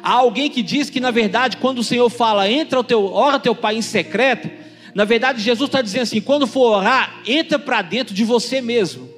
Há 0.03 0.13
alguém 0.13 0.49
que 0.49 0.63
diz 0.63 0.89
que, 0.89 0.99
na 0.99 1.11
verdade, 1.11 1.57
quando 1.57 1.79
o 1.79 1.83
Senhor 1.83 2.09
fala, 2.09 2.49
entra 2.49 2.79
o 2.79 2.83
teu, 2.83 3.05
ora 3.05 3.39
teu 3.39 3.55
pai 3.55 3.75
em 3.75 3.81
secreto, 3.81 4.49
na 4.93 5.05
verdade, 5.05 5.41
Jesus 5.41 5.67
está 5.67 5.81
dizendo 5.81 6.03
assim: 6.03 6.21
quando 6.21 6.45
for 6.45 6.77
orar, 6.77 7.21
entra 7.25 7.57
para 7.57 7.81
dentro 7.81 8.13
de 8.13 8.23
você 8.23 8.61
mesmo. 8.61 9.09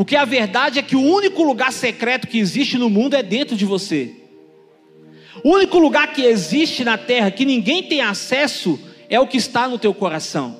Porque 0.00 0.16
a 0.16 0.24
verdade 0.24 0.78
é 0.78 0.82
que 0.82 0.96
o 0.96 1.02
único 1.02 1.42
lugar 1.42 1.70
secreto 1.70 2.26
que 2.26 2.38
existe 2.38 2.78
no 2.78 2.88
mundo 2.88 3.12
é 3.12 3.22
dentro 3.22 3.54
de 3.54 3.66
você. 3.66 4.10
O 5.44 5.50
único 5.50 5.78
lugar 5.78 6.14
que 6.14 6.22
existe 6.22 6.82
na 6.82 6.96
terra 6.96 7.30
que 7.30 7.44
ninguém 7.44 7.82
tem 7.82 8.00
acesso 8.00 8.80
é 9.10 9.20
o 9.20 9.26
que 9.26 9.36
está 9.36 9.68
no 9.68 9.78
teu 9.78 9.92
coração. 9.92 10.58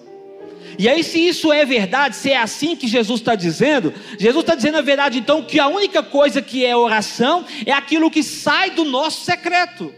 E 0.79 0.87
aí, 0.87 1.03
se 1.03 1.27
isso 1.27 1.51
é 1.51 1.65
verdade, 1.65 2.17
se 2.17 2.31
é 2.31 2.37
assim 2.37 2.77
que 2.77 2.87
Jesus 2.87 3.21
está 3.21 3.35
dizendo, 3.35 3.95
Jesus 4.19 4.43
está 4.43 4.55
dizendo 4.55 4.77
a 4.77 4.83
verdade, 4.83 5.19
então, 5.19 5.43
que 5.43 5.59
a 5.59 5.69
única 5.69 6.03
coisa 6.03 6.43
que 6.43 6.67
é 6.67 6.77
oração 6.77 7.47
é 7.65 7.73
aquilo 7.73 8.11
que 8.11 8.23
sai 8.23 8.73
do 8.73 8.85
nosso 8.85 9.25
secreto. 9.25 9.91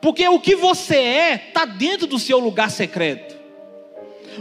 Porque 0.00 0.26
o 0.26 0.40
que 0.40 0.56
você 0.56 0.96
é 0.96 1.34
está 1.48 1.66
dentro 1.66 2.06
do 2.06 2.18
seu 2.18 2.38
lugar 2.38 2.70
secreto. 2.70 3.38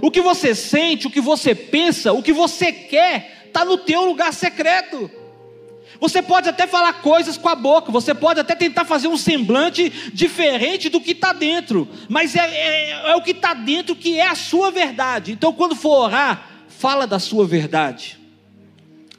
O 0.01 0.09
que 0.09 0.21
você 0.21 0.55
sente, 0.55 1.07
o 1.07 1.11
que 1.11 1.19
você 1.19 1.53
pensa, 1.53 2.13
o 2.13 2.23
que 2.23 2.31
você 2.31 2.71
quer, 2.71 3.38
está 3.49 3.65
no 3.65 3.77
teu 3.77 4.05
lugar 4.05 4.33
secreto. 4.33 5.11
Você 5.99 6.21
pode 6.21 6.47
até 6.47 6.65
falar 6.65 6.93
coisas 7.01 7.37
com 7.37 7.49
a 7.49 7.55
boca, 7.55 7.91
você 7.91 8.13
pode 8.13 8.39
até 8.39 8.55
tentar 8.55 8.85
fazer 8.85 9.09
um 9.09 9.17
semblante 9.17 9.89
diferente 10.13 10.87
do 10.87 11.01
que 11.01 11.11
está 11.11 11.33
dentro, 11.33 11.87
mas 12.07 12.35
é, 12.35 12.39
é, 12.39 13.11
é 13.11 13.15
o 13.15 13.21
que 13.21 13.31
está 13.31 13.53
dentro 13.53 13.95
que 13.95 14.17
é 14.17 14.27
a 14.27 14.35
sua 14.35 14.71
verdade. 14.71 15.33
Então, 15.33 15.51
quando 15.51 15.75
for 15.75 16.05
orar, 16.05 16.63
fala 16.69 17.05
da 17.05 17.19
sua 17.19 17.45
verdade. 17.45 18.17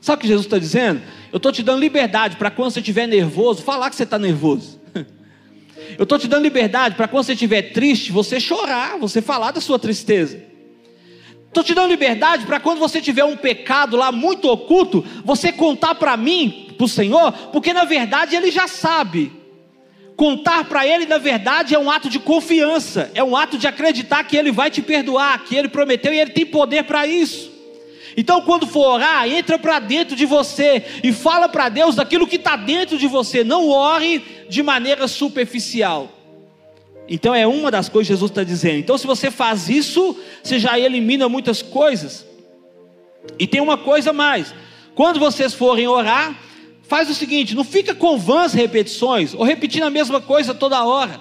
Sabe 0.00 0.18
o 0.18 0.20
que 0.22 0.28
Jesus 0.28 0.46
está 0.46 0.58
dizendo? 0.58 1.02
Eu 1.30 1.36
estou 1.36 1.52
te 1.52 1.62
dando 1.62 1.80
liberdade 1.80 2.36
para 2.36 2.50
quando 2.50 2.70
você 2.70 2.80
estiver 2.80 3.06
nervoso, 3.06 3.62
falar 3.62 3.90
que 3.90 3.96
você 3.96 4.04
está 4.04 4.18
nervoso. 4.18 4.80
Eu 5.98 6.04
estou 6.04 6.18
te 6.18 6.26
dando 6.26 6.42
liberdade 6.42 6.94
para 6.94 7.06
quando 7.06 7.24
você 7.24 7.34
estiver 7.34 7.72
triste, 7.72 8.10
você 8.10 8.40
chorar, 8.40 8.96
você 8.96 9.20
falar 9.20 9.50
da 9.50 9.60
sua 9.60 9.78
tristeza. 9.78 10.49
Estou 11.50 11.64
te 11.64 11.74
dando 11.74 11.90
liberdade 11.90 12.46
para 12.46 12.60
quando 12.60 12.78
você 12.78 13.00
tiver 13.00 13.24
um 13.24 13.36
pecado 13.36 13.96
lá 13.96 14.12
muito 14.12 14.48
oculto, 14.48 15.04
você 15.24 15.50
contar 15.50 15.96
para 15.96 16.16
mim, 16.16 16.68
para 16.76 16.84
o 16.84 16.88
Senhor, 16.88 17.32
porque 17.50 17.72
na 17.72 17.82
verdade 17.82 18.36
Ele 18.36 18.52
já 18.52 18.68
sabe. 18.68 19.32
Contar 20.14 20.64
para 20.66 20.86
Ele, 20.86 21.06
na 21.06 21.18
verdade, 21.18 21.74
é 21.74 21.78
um 21.78 21.90
ato 21.90 22.08
de 22.08 22.20
confiança, 22.20 23.10
é 23.14 23.24
um 23.24 23.36
ato 23.36 23.58
de 23.58 23.66
acreditar 23.66 24.22
que 24.22 24.36
Ele 24.36 24.52
vai 24.52 24.70
te 24.70 24.80
perdoar, 24.80 25.42
que 25.42 25.56
Ele 25.56 25.68
prometeu 25.68 26.14
e 26.14 26.20
Ele 26.20 26.30
tem 26.30 26.46
poder 26.46 26.84
para 26.84 27.04
isso. 27.04 27.50
Então, 28.16 28.42
quando 28.42 28.64
for 28.64 28.86
orar, 28.86 29.28
entra 29.28 29.58
para 29.58 29.80
dentro 29.80 30.14
de 30.14 30.26
você 30.26 30.84
e 31.02 31.12
fala 31.12 31.48
para 31.48 31.68
Deus 31.68 31.96
daquilo 31.96 32.28
que 32.28 32.36
está 32.36 32.54
dentro 32.54 32.96
de 32.96 33.08
você. 33.08 33.42
Não 33.42 33.68
ore 33.68 34.46
de 34.48 34.62
maneira 34.62 35.08
superficial. 35.08 36.19
Então, 37.12 37.34
é 37.34 37.44
uma 37.44 37.72
das 37.72 37.88
coisas 37.88 38.06
que 38.06 38.14
Jesus 38.14 38.30
está 38.30 38.44
dizendo. 38.44 38.78
Então, 38.78 38.96
se 38.96 39.04
você 39.04 39.32
faz 39.32 39.68
isso, 39.68 40.16
você 40.40 40.60
já 40.60 40.78
elimina 40.78 41.28
muitas 41.28 41.60
coisas. 41.60 42.24
E 43.36 43.48
tem 43.48 43.60
uma 43.60 43.76
coisa 43.76 44.12
mais: 44.12 44.54
quando 44.94 45.18
vocês 45.18 45.52
forem 45.52 45.88
orar, 45.88 46.38
faz 46.84 47.10
o 47.10 47.14
seguinte: 47.14 47.56
não 47.56 47.64
fica 47.64 47.96
com 47.96 48.16
vãs 48.16 48.52
repetições 48.52 49.34
ou 49.34 49.42
repetindo 49.42 49.82
a 49.82 49.90
mesma 49.90 50.20
coisa 50.20 50.54
toda 50.54 50.84
hora. 50.84 51.20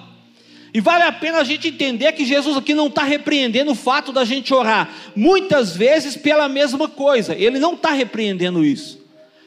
E 0.72 0.80
vale 0.80 1.02
a 1.02 1.10
pena 1.10 1.38
a 1.38 1.44
gente 1.44 1.66
entender 1.66 2.12
que 2.12 2.24
Jesus 2.24 2.56
aqui 2.56 2.72
não 2.72 2.86
está 2.86 3.02
repreendendo 3.02 3.72
o 3.72 3.74
fato 3.74 4.12
da 4.12 4.24
gente 4.24 4.54
orar, 4.54 4.88
muitas 5.16 5.76
vezes 5.76 6.16
pela 6.16 6.48
mesma 6.48 6.88
coisa, 6.88 7.34
ele 7.34 7.58
não 7.58 7.74
está 7.74 7.90
repreendendo 7.90 8.64
isso. 8.64 9.00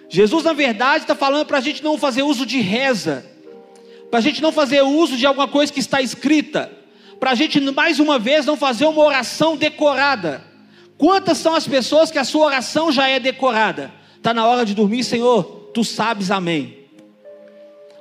Jesus, 0.10 0.44
na 0.44 0.52
verdade, 0.52 1.06
está 1.06 1.16
falando 1.16 1.46
para 1.46 1.60
a 1.60 1.62
gente 1.62 1.82
não 1.82 1.98
fazer 1.98 2.24
uso 2.24 2.46
de 2.46 2.60
reza, 2.60 3.26
para 4.14 4.20
a 4.20 4.22
gente 4.22 4.44
não 4.44 4.52
fazer 4.52 4.84
uso 4.84 5.18
de 5.18 5.26
alguma 5.26 5.48
coisa 5.48 5.74
que 5.74 5.80
está 5.80 6.00
escrita, 6.00 6.72
para 7.20 7.32
a 7.32 7.34
gente, 7.34 7.60
mais 7.60 8.00
uma 8.00 8.20
vez, 8.20 8.46
não 8.46 8.56
fazer 8.56 8.86
uma 8.86 9.02
oração 9.02 9.58
decorada. 9.58 10.44
Quantas 11.00 11.40
são 11.40 11.56
as 11.56 11.68
pessoas 11.68 12.12
que 12.12 12.20
a 12.20 12.24
sua 12.24 12.46
oração 12.46 12.92
já 12.92 13.08
é 13.08 13.20
decorada? 13.20 13.92
Está 14.16 14.32
na 14.32 14.46
hora 14.46 14.68
de 14.68 14.76
dormir, 14.76 15.04
Senhor, 15.04 15.72
tu 15.74 15.84
sabes, 15.84 16.30
amém. 16.30 16.78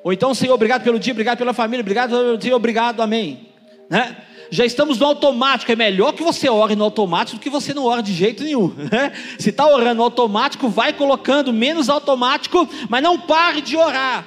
Ou 0.04 0.12
então, 0.12 0.34
Senhor, 0.34 0.52
obrigado 0.52 0.82
pelo 0.82 0.98
dia, 0.98 1.14
obrigado 1.14 1.38
pela 1.38 1.54
família, 1.54 1.80
obrigado 1.80 2.36
dia, 2.36 2.54
obrigado, 2.54 3.00
amém. 3.00 3.48
Né? 3.88 4.14
Já 4.50 4.66
estamos 4.66 4.98
no 4.98 5.06
automático. 5.06 5.72
É 5.72 5.76
melhor 5.76 6.12
que 6.12 6.22
você 6.22 6.46
ore 6.46 6.76
no 6.76 6.84
automático 6.84 7.38
do 7.38 7.42
que 7.42 7.48
você 7.48 7.72
não 7.72 7.86
ore 7.86 8.02
de 8.02 8.12
jeito 8.12 8.44
nenhum. 8.44 8.68
Né? 8.76 9.12
Se 9.38 9.48
está 9.48 9.66
orando 9.66 9.94
no 9.94 10.02
automático, 10.02 10.68
vai 10.68 10.92
colocando 10.92 11.54
menos 11.54 11.88
automático, 11.88 12.68
mas 12.90 13.02
não 13.02 13.18
pare 13.18 13.62
de 13.62 13.78
orar. 13.78 14.26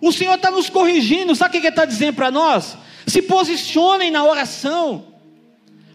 O 0.00 0.12
Senhor 0.12 0.34
está 0.34 0.50
nos 0.50 0.70
corrigindo. 0.70 1.34
Sabe 1.34 1.50
o 1.50 1.52
que 1.60 1.66
Ele 1.66 1.68
está 1.68 1.84
dizendo 1.84 2.14
para 2.14 2.30
nós? 2.30 2.76
Se 3.06 3.22
posicionem 3.22 4.10
na 4.10 4.24
oração. 4.24 5.10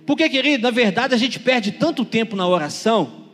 Porque, 0.06 0.30
querido, 0.30 0.64
na 0.64 0.72
verdade 0.72 1.16
a 1.16 1.18
gente 1.18 1.40
perde 1.40 1.72
tanto 1.72 2.06
tempo 2.06 2.36
na 2.36 2.48
oração, 2.48 3.26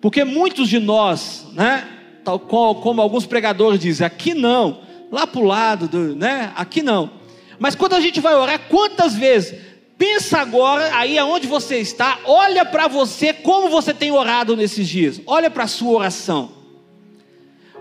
porque 0.00 0.22
muitos 0.22 0.68
de 0.68 0.78
nós, 0.78 1.46
né, 1.52 1.88
tal 2.24 2.38
como 2.38 3.02
alguns 3.02 3.26
pregadores 3.26 3.80
dizem, 3.80 4.06
aqui 4.06 4.32
não, 4.32 4.80
lá 5.10 5.26
para 5.26 5.40
o 5.40 5.44
lado, 5.44 5.88
do, 5.88 6.14
né? 6.14 6.52
Aqui 6.54 6.82
não. 6.82 7.10
Mas 7.58 7.74
quando 7.74 7.94
a 7.94 8.00
gente 8.00 8.20
vai 8.20 8.34
orar, 8.36 8.60
quantas 8.68 9.14
vezes? 9.14 9.58
Pensa 9.96 10.38
agora, 10.38 10.96
aí 10.96 11.18
aonde 11.18 11.48
você 11.48 11.78
está, 11.78 12.20
olha 12.24 12.64
para 12.64 12.86
você 12.86 13.32
como 13.32 13.68
você 13.68 13.92
tem 13.92 14.12
orado 14.12 14.56
nesses 14.56 14.88
dias. 14.88 15.20
Olha 15.26 15.50
para 15.50 15.64
a 15.64 15.68
sua 15.68 15.98
oração. 15.98 16.52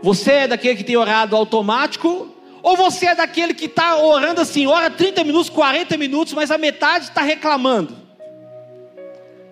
Você 0.01 0.31
é 0.31 0.47
daquele 0.47 0.75
que 0.75 0.83
tem 0.83 0.95
orado 0.95 1.35
automático? 1.35 2.33
Ou 2.61 2.75
você 2.75 3.07
é 3.07 3.15
daquele 3.15 3.53
que 3.53 3.65
está 3.65 3.97
orando 3.97 4.41
assim, 4.41 4.67
ora 4.67 4.89
30 4.89 5.23
minutos, 5.23 5.49
40 5.49 5.97
minutos, 5.97 6.33
mas 6.33 6.51
a 6.51 6.57
metade 6.57 7.05
está 7.05 7.21
reclamando? 7.21 7.95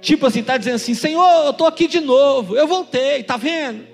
Tipo 0.01 0.27
assim, 0.27 0.41
está 0.41 0.57
dizendo 0.57 0.75
assim: 0.75 0.93
Senhor, 0.93 1.45
eu 1.45 1.51
estou 1.51 1.65
aqui 1.65 1.87
de 1.87 1.99
novo, 1.99 2.55
eu 2.55 2.67
voltei, 2.67 3.21
está 3.21 3.37
vendo? 3.37 3.87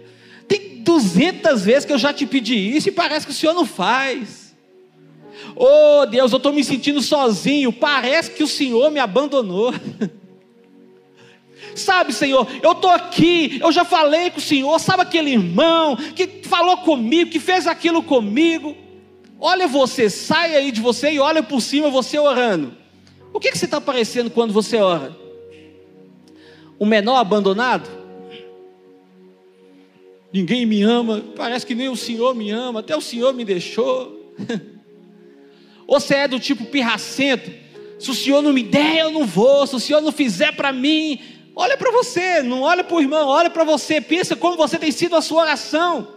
Tem 0.47 0.81
duzentas 0.83 1.63
vezes 1.63 1.85
que 1.85 1.93
eu 1.93 1.97
já 1.97 2.11
te 2.11 2.25
pedi 2.25 2.75
isso 2.75 2.89
e 2.89 2.91
parece 2.91 3.25
que 3.25 3.31
o 3.31 3.35
Senhor 3.35 3.53
não 3.53 3.65
faz. 3.65 4.53
Oh 5.55 6.05
Deus, 6.05 6.31
eu 6.31 6.37
estou 6.37 6.51
me 6.53 6.63
sentindo 6.63 7.01
sozinho, 7.01 7.71
parece 7.71 8.31
que 8.31 8.43
o 8.43 8.47
Senhor 8.47 8.91
me 8.91 8.99
abandonou. 8.99 9.73
Sabe, 11.75 12.13
Senhor, 12.13 12.47
eu 12.61 12.71
estou 12.71 12.89
aqui, 12.89 13.59
eu 13.61 13.71
já 13.71 13.85
falei 13.85 14.29
com 14.29 14.39
o 14.39 14.41
Senhor, 14.41 14.77
sabe 14.79 15.03
aquele 15.03 15.31
irmão 15.31 15.95
que 15.95 16.41
falou 16.43 16.77
comigo, 16.77 17.31
que 17.31 17.39
fez 17.39 17.67
aquilo 17.67 18.03
comigo. 18.03 18.75
Olha 19.39 19.67
você, 19.67 20.09
sai 20.09 20.55
aí 20.55 20.71
de 20.71 20.81
você 20.81 21.13
e 21.13 21.19
olha 21.19 21.41
por 21.41 21.61
cima 21.61 21.89
você 21.89 22.19
orando. 22.19 22.75
O 23.33 23.39
que, 23.39 23.51
que 23.51 23.57
você 23.57 23.65
está 23.65 23.79
parecendo 23.79 24.29
quando 24.29 24.53
você 24.53 24.77
ora? 24.77 25.15
Um 26.79 26.85
menor 26.85 27.17
abandonado? 27.17 28.01
ninguém 30.31 30.65
me 30.65 30.81
ama, 30.81 31.23
parece 31.35 31.65
que 31.65 31.75
nem 31.75 31.89
o 31.89 31.95
Senhor 31.95 32.33
me 32.33 32.49
ama, 32.51 32.79
até 32.79 32.95
o 32.95 33.01
Senhor 33.01 33.33
me 33.33 33.43
deixou. 33.43 34.33
Ou 35.85 35.99
você 35.99 36.15
é 36.15 36.27
do 36.27 36.39
tipo 36.39 36.65
pirracento, 36.65 37.51
se 37.99 38.09
o 38.09 38.13
Senhor 38.13 38.41
não 38.41 38.53
me 38.53 38.63
der, 38.63 38.99
eu 38.99 39.11
não 39.11 39.25
vou, 39.25 39.67
se 39.67 39.75
o 39.75 39.79
Senhor 39.79 40.01
não 40.01 40.11
fizer 40.11 40.53
para 40.53 40.71
mim, 40.71 41.19
olha 41.55 41.77
para 41.77 41.91
você, 41.91 42.41
não 42.41 42.61
olha 42.61 42.83
para 42.83 42.95
o 42.95 43.01
irmão, 43.01 43.27
olha 43.27 43.49
para 43.49 43.63
você, 43.63 43.99
pensa 43.99 44.35
como 44.35 44.57
você 44.57 44.77
tem 44.77 44.91
sido 44.91 45.15
a 45.15 45.21
sua 45.21 45.41
oração. 45.43 46.07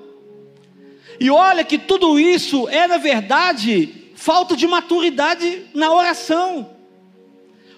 E 1.18 1.30
olha 1.30 1.64
que 1.64 1.78
tudo 1.78 2.18
isso 2.18 2.68
é, 2.68 2.86
na 2.86 2.98
verdade, 2.98 4.12
falta 4.14 4.56
de 4.56 4.66
maturidade 4.66 5.66
na 5.74 5.92
oração. 5.92 6.70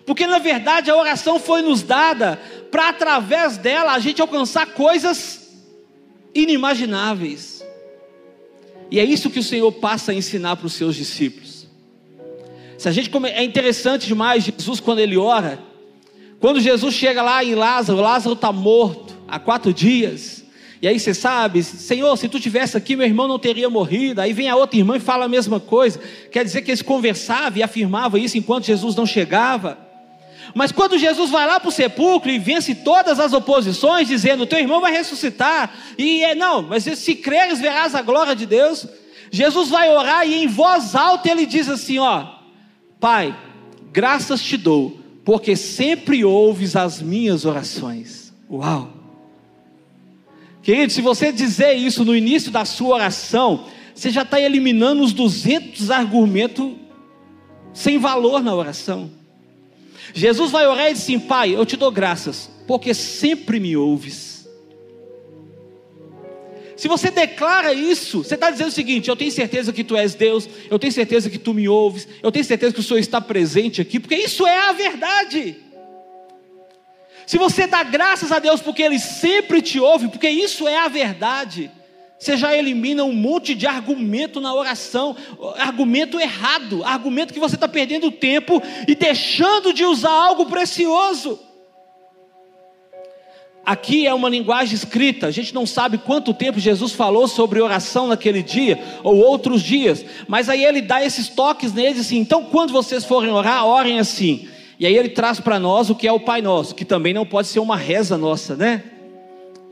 Porque 0.06 0.26
na 0.26 0.38
verdade 0.38 0.90
a 0.90 0.96
oração 0.96 1.38
foi 1.38 1.62
nos 1.62 1.82
dada 1.82 2.40
para 2.70 2.88
através 2.88 3.58
dela 3.58 3.92
a 3.92 3.98
gente 3.98 4.22
alcançar 4.22 4.66
coisas 4.66 5.50
inimagináveis. 6.32 7.64
E 8.90 9.00
é 9.00 9.04
isso 9.04 9.30
que 9.30 9.40
o 9.40 9.42
Senhor 9.42 9.72
passa 9.72 10.12
a 10.12 10.14
ensinar 10.14 10.56
para 10.56 10.66
os 10.66 10.74
seus 10.74 10.94
discípulos. 10.94 11.66
Se 12.78 12.88
a 12.88 12.92
gente 12.92 13.10
é 13.26 13.42
interessante 13.42 14.06
demais 14.06 14.44
Jesus 14.44 14.78
quando 14.78 15.00
ele 15.00 15.16
ora, 15.16 15.58
quando 16.40 16.60
Jesus 16.60 16.94
chega 16.94 17.22
lá 17.22 17.42
em 17.42 17.54
Lázaro, 17.54 18.00
Lázaro 18.00 18.34
está 18.34 18.52
morto 18.52 19.16
há 19.26 19.38
quatro 19.38 19.72
dias. 19.72 20.44
E 20.80 20.86
aí 20.86 21.00
você 21.00 21.14
sabe, 21.14 21.62
Senhor, 21.62 22.14
se 22.16 22.28
tu 22.28 22.38
tivesse 22.38 22.76
aqui, 22.76 22.94
meu 22.94 23.06
irmão 23.06 23.26
não 23.26 23.38
teria 23.38 23.70
morrido. 23.70 24.20
Aí 24.20 24.32
vem 24.32 24.48
a 24.48 24.56
outra 24.56 24.78
irmã 24.78 24.96
e 24.96 25.00
fala 25.00 25.24
a 25.24 25.28
mesma 25.28 25.58
coisa. 25.58 25.98
Quer 26.30 26.44
dizer 26.44 26.62
que 26.62 26.70
eles 26.70 26.82
conversavam 26.82 27.58
e 27.58 27.62
afirmavam 27.62 28.20
isso 28.20 28.36
enquanto 28.36 28.66
Jesus 28.66 28.94
não 28.94 29.06
chegava. 29.06 29.78
Mas 30.54 30.72
quando 30.72 30.98
Jesus 30.98 31.30
vai 31.30 31.46
lá 31.46 31.58
para 31.58 31.68
o 31.68 31.72
sepulcro 31.72 32.30
e 32.30 32.38
vence 32.38 32.74
todas 32.74 33.18
as 33.18 33.32
oposições, 33.32 34.08
dizendo: 34.08 34.46
Teu 34.46 34.58
irmão 34.58 34.80
vai 34.80 34.92
ressuscitar, 34.92 35.74
e 35.98 36.22
é 36.22 36.34
não, 36.34 36.62
mas 36.62 36.84
se 36.84 37.14
creres, 37.14 37.60
verás 37.60 37.94
a 37.94 38.02
glória 38.02 38.36
de 38.36 38.46
Deus. 38.46 38.86
Jesus 39.30 39.68
vai 39.68 39.90
orar 39.90 40.26
e 40.26 40.34
em 40.34 40.46
voz 40.46 40.94
alta 40.94 41.30
ele 41.30 41.46
diz 41.46 41.68
assim: 41.68 41.98
Ó, 41.98 42.26
Pai, 43.00 43.36
graças 43.92 44.40
te 44.40 44.56
dou, 44.56 44.98
porque 45.26 45.56
sempre 45.56 46.24
ouves 46.24 46.76
as 46.76 47.02
minhas 47.02 47.44
orações. 47.44 48.32
Uau! 48.48 48.92
Querido, 50.62 50.92
se 50.92 51.02
você 51.02 51.32
dizer 51.32 51.72
isso 51.74 52.04
no 52.04 52.14
início 52.14 52.52
da 52.52 52.64
sua 52.64 52.94
oração, 52.94 53.64
você 53.92 54.08
já 54.08 54.22
está 54.22 54.40
eliminando 54.40 55.02
os 55.02 55.12
200 55.12 55.90
argumentos 55.90 56.74
sem 57.74 57.98
valor 57.98 58.40
na 58.40 58.54
oração. 58.54 59.10
Jesus 60.14 60.52
vai 60.52 60.64
orar 60.64 60.90
e 60.90 60.92
diz 60.92 61.02
assim: 61.02 61.18
Pai, 61.18 61.56
eu 61.56 61.66
te 61.66 61.76
dou 61.76 61.90
graças, 61.90 62.48
porque 62.64 62.94
sempre 62.94 63.58
me 63.58 63.76
ouves. 63.76 64.35
Se 66.76 66.88
você 66.88 67.10
declara 67.10 67.72
isso, 67.72 68.22
você 68.22 68.34
está 68.34 68.50
dizendo 68.50 68.68
o 68.68 68.72
seguinte: 68.72 69.08
eu 69.08 69.16
tenho 69.16 69.32
certeza 69.32 69.72
que 69.72 69.82
tu 69.82 69.96
és 69.96 70.14
Deus, 70.14 70.48
eu 70.70 70.78
tenho 70.78 70.92
certeza 70.92 71.30
que 71.30 71.38
tu 71.38 71.54
me 71.54 71.68
ouves, 71.68 72.06
eu 72.22 72.30
tenho 72.30 72.44
certeza 72.44 72.74
que 72.74 72.80
o 72.80 72.82
Senhor 72.82 73.00
está 73.00 73.20
presente 73.20 73.80
aqui, 73.80 73.98
porque 73.98 74.16
isso 74.16 74.46
é 74.46 74.68
a 74.68 74.72
verdade. 74.72 75.56
Se 77.26 77.38
você 77.38 77.66
dá 77.66 77.82
graças 77.82 78.30
a 78.30 78.38
Deus 78.38 78.60
porque 78.60 78.82
Ele 78.82 78.98
sempre 78.98 79.62
te 79.62 79.80
ouve, 79.80 80.08
porque 80.08 80.28
isso 80.28 80.68
é 80.68 80.76
a 80.78 80.86
verdade, 80.86 81.70
você 82.18 82.36
já 82.36 82.56
elimina 82.56 83.04
um 83.04 83.12
monte 83.12 83.54
de 83.54 83.66
argumento 83.66 84.40
na 84.40 84.54
oração, 84.54 85.16
argumento 85.56 86.20
errado, 86.20 86.84
argumento 86.84 87.32
que 87.32 87.40
você 87.40 87.56
está 87.56 87.66
perdendo 87.66 88.10
tempo 88.10 88.62
e 88.86 88.94
deixando 88.94 89.72
de 89.72 89.84
usar 89.84 90.12
algo 90.12 90.46
precioso. 90.46 91.45
Aqui 93.66 94.06
é 94.06 94.14
uma 94.14 94.28
linguagem 94.28 94.76
escrita, 94.76 95.26
a 95.26 95.30
gente 95.32 95.52
não 95.52 95.66
sabe 95.66 95.98
quanto 95.98 96.32
tempo 96.32 96.60
Jesus 96.60 96.92
falou 96.92 97.26
sobre 97.26 97.60
oração 97.60 98.06
naquele 98.06 98.40
dia 98.40 98.78
ou 99.02 99.16
outros 99.16 99.60
dias, 99.60 100.04
mas 100.28 100.48
aí 100.48 100.64
ele 100.64 100.80
dá 100.80 101.04
esses 101.04 101.28
toques 101.28 101.72
neles 101.72 101.98
assim: 101.98 102.18
então 102.18 102.44
quando 102.44 102.72
vocês 102.72 103.04
forem 103.04 103.30
orar, 103.30 103.66
orem 103.66 103.98
assim. 103.98 104.48
E 104.78 104.86
aí 104.86 104.96
ele 104.96 105.08
traz 105.08 105.40
para 105.40 105.58
nós 105.58 105.90
o 105.90 105.96
que 105.96 106.06
é 106.06 106.12
o 106.12 106.20
Pai 106.20 106.40
Nosso, 106.40 106.74
que 106.76 106.84
também 106.84 107.12
não 107.12 107.26
pode 107.26 107.48
ser 107.48 107.58
uma 107.58 107.76
reza 107.76 108.16
nossa, 108.16 108.54
né? 108.54 108.84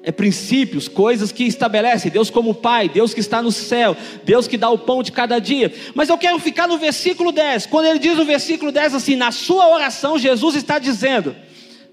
é 0.05 0.13
princípios, 0.13 0.87
coisas 0.87 1.33
que 1.33 1.45
estabelecem 1.45 2.13
Deus 2.13 2.29
como 2.29 2.55
Pai, 2.55 2.91
Deus 2.91 3.15
que 3.15 3.21
está 3.21 3.41
no 3.41 3.51
céu, 3.51 3.97
Deus 4.23 4.47
que 4.47 4.59
dá 4.59 4.69
o 4.69 4.79
pão 4.79 5.03
de 5.03 5.11
cada 5.11 5.39
dia. 5.39 5.73
Mas 5.95 6.11
eu 6.11 6.19
quero 6.19 6.39
ficar 6.39 6.69
no 6.69 6.77
versículo 6.77 7.33
10, 7.33 7.67
quando 7.67 7.87
ele 7.87 7.99
diz 7.99 8.17
no 8.17 8.25
versículo 8.25 8.71
10 8.71 8.95
assim: 8.95 9.17
na 9.17 9.33
sua 9.33 9.67
oração, 9.69 10.19
Jesus 10.19 10.57
está 10.57 10.79
dizendo: 10.79 11.35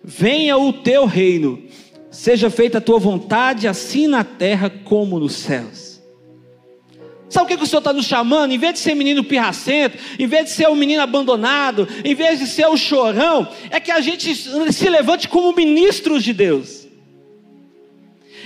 Venha 0.03 0.57
o 0.57 0.73
teu 0.73 1.05
reino, 1.05 1.63
seja 2.11 2.49
feita 2.49 2.77
a 2.77 2.81
tua 2.81 2.99
vontade, 2.99 3.67
assim 3.67 4.05
na 4.05 4.23
terra 4.23 4.69
como 4.69 5.19
nos 5.19 5.33
céus. 5.33 5.99
Sabe 7.29 7.45
o 7.45 7.47
que, 7.47 7.57
que 7.57 7.63
o 7.63 7.65
Senhor 7.65 7.79
está 7.79 7.93
nos 7.93 8.05
chamando? 8.05 8.51
Em 8.51 8.57
vez 8.57 8.73
de 8.73 8.79
ser 8.79 8.93
menino 8.93 9.23
pirracento, 9.23 9.97
em 10.19 10.27
vez 10.27 10.45
de 10.45 10.51
ser 10.51 10.67
um 10.67 10.75
menino 10.75 11.01
abandonado, 11.01 11.87
em 12.03 12.13
vez 12.13 12.39
de 12.39 12.45
ser 12.45 12.67
o 12.67 12.75
chorão, 12.75 13.47
é 13.69 13.79
que 13.79 13.89
a 13.89 14.01
gente 14.01 14.35
se 14.35 14.89
levante 14.89 15.29
como 15.29 15.55
ministros 15.55 16.23
de 16.23 16.33
Deus 16.33 16.81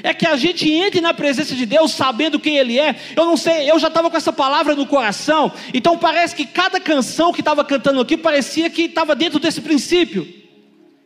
é 0.04 0.14
que 0.14 0.28
a 0.28 0.36
gente 0.36 0.72
entre 0.72 1.02
na 1.02 1.14
presença 1.14 1.56
de 1.56 1.66
Deus 1.66 1.92
sabendo 1.92 2.40
quem 2.40 2.58
Ele 2.58 2.80
é. 2.80 2.96
Eu 3.16 3.26
não 3.26 3.36
sei, 3.36 3.70
eu 3.70 3.80
já 3.80 3.88
estava 3.88 4.10
com 4.10 4.16
essa 4.18 4.32
palavra 4.32 4.76
no 4.76 4.86
coração, 4.86 5.52
então 5.74 5.98
parece 5.98 6.36
que 6.36 6.46
cada 6.46 6.80
canção 6.80 7.34
que 7.34 7.42
estava 7.42 7.64
cantando 7.64 8.00
aqui 8.00 8.16
parecia 8.16 8.70
que 8.70 8.84
estava 8.84 9.16
dentro 9.16 9.40
desse 9.40 9.62
princípio. 9.62 10.28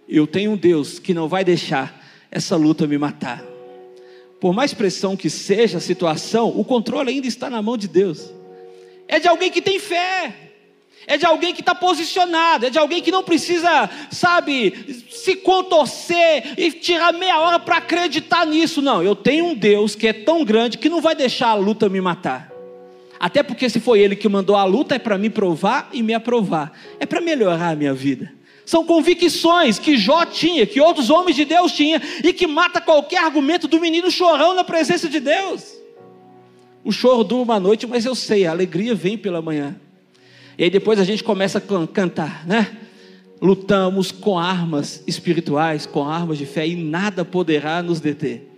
Eu 0.08 0.28
tenho 0.28 0.52
um 0.52 0.58
Deus 0.58 1.00
que 1.00 1.14
não 1.14 1.28
vai 1.28 1.46
deixar 1.46 1.99
essa 2.32 2.56
luta 2.56 2.88
me 2.88 2.98
matar. 2.98 3.44
Por 4.40 4.54
mais 4.54 4.74
pressão 4.74 5.18
que 5.18 5.30
seja 5.30 5.80
a 5.80 5.82
situação, 5.82 6.50
o 6.50 6.64
controle 6.64 7.10
ainda 7.10 7.28
está 7.28 7.50
na 7.50 7.62
mão 7.62 7.78
de 7.78 7.88
Deus. 7.88 8.34
É 9.08 9.20
de 9.20 9.28
alguém 9.28 9.52
que 9.52 9.62
tem 9.62 9.80
fé 9.80 10.50
é 11.08 11.18
de 11.18 11.26
alguém 11.26 11.54
que 11.54 11.62
está 11.62 11.74
posicionado, 11.74 12.68
é 12.68 12.70
de 12.70 12.78
alguém 12.78 13.02
que 13.02 13.12
não 13.12 13.24
precisa, 13.24 13.90
sabe, 14.12 15.04
se 15.10 15.36
contorcer 15.38 16.54
e 16.56 16.72
tirar 16.72 17.14
meia 17.14 17.40
hora 17.40 17.58
para 17.60 17.78
acreditar 17.78 18.46
nisso. 18.46 18.80
Não, 18.80 19.02
eu 19.02 19.16
tenho 19.16 19.46
um 19.46 19.56
Deus 19.56 19.96
que 19.96 20.08
é 20.08 20.14
tão 20.14 20.44
grande 20.46 20.78
que 20.78 20.88
não 20.88 21.02
vai 21.02 21.16
deixar 21.16 21.50
a 21.50 21.56
luta 21.56 21.90
me 21.90 22.00
matar. 22.00 22.52
Até 23.20 23.42
porque 23.42 23.70
se 23.70 23.80
foi 23.80 24.00
Ele 24.00 24.16
que 24.16 24.30
mandou 24.30 24.56
a 24.56 24.64
luta, 24.64 24.96
é 24.96 25.00
para 25.00 25.18
me 25.18 25.32
provar 25.32 25.90
e 25.92 26.04
me 26.04 26.14
aprovar, 26.14 26.72
é 27.00 27.06
para 27.06 27.20
melhorar 27.20 27.70
a 27.70 27.76
minha 27.76 27.94
vida. 27.94 28.32
São 28.70 28.86
convicções 28.86 29.80
que 29.80 29.98
Jó 29.98 30.24
tinha, 30.28 30.64
que 30.64 30.80
outros 30.80 31.10
homens 31.10 31.36
de 31.36 31.44
Deus 31.44 31.72
tinham, 31.72 32.00
e 32.24 32.32
que 32.32 32.46
mata 32.46 32.80
qualquer 32.80 33.24
argumento 33.24 33.68
do 33.68 33.80
menino 33.82 34.12
chorão 34.12 34.54
na 34.54 34.64
presença 34.64 35.10
de 35.10 35.20
Deus. 35.20 35.74
O 36.84 36.92
choro 36.92 37.24
dura 37.24 37.42
uma 37.42 37.60
noite, 37.60 37.88
mas 37.88 38.06
eu 38.06 38.14
sei, 38.14 38.46
a 38.46 38.52
alegria 38.52 38.94
vem 38.94 39.18
pela 39.18 39.42
manhã. 39.42 39.76
E 40.56 40.66
aí 40.66 40.70
depois 40.70 41.00
a 41.00 41.04
gente 41.04 41.24
começa 41.24 41.58
a 41.58 41.88
cantar, 41.88 42.46
né? 42.46 42.78
Lutamos 43.42 44.12
com 44.12 44.38
armas 44.38 45.04
espirituais, 45.08 45.88
com 45.88 46.08
armas 46.08 46.38
de 46.38 46.46
fé, 46.46 46.68
e 46.68 46.76
nada 46.76 47.26
poderá 47.26 47.82
nos 47.82 48.00
deter 48.00 48.49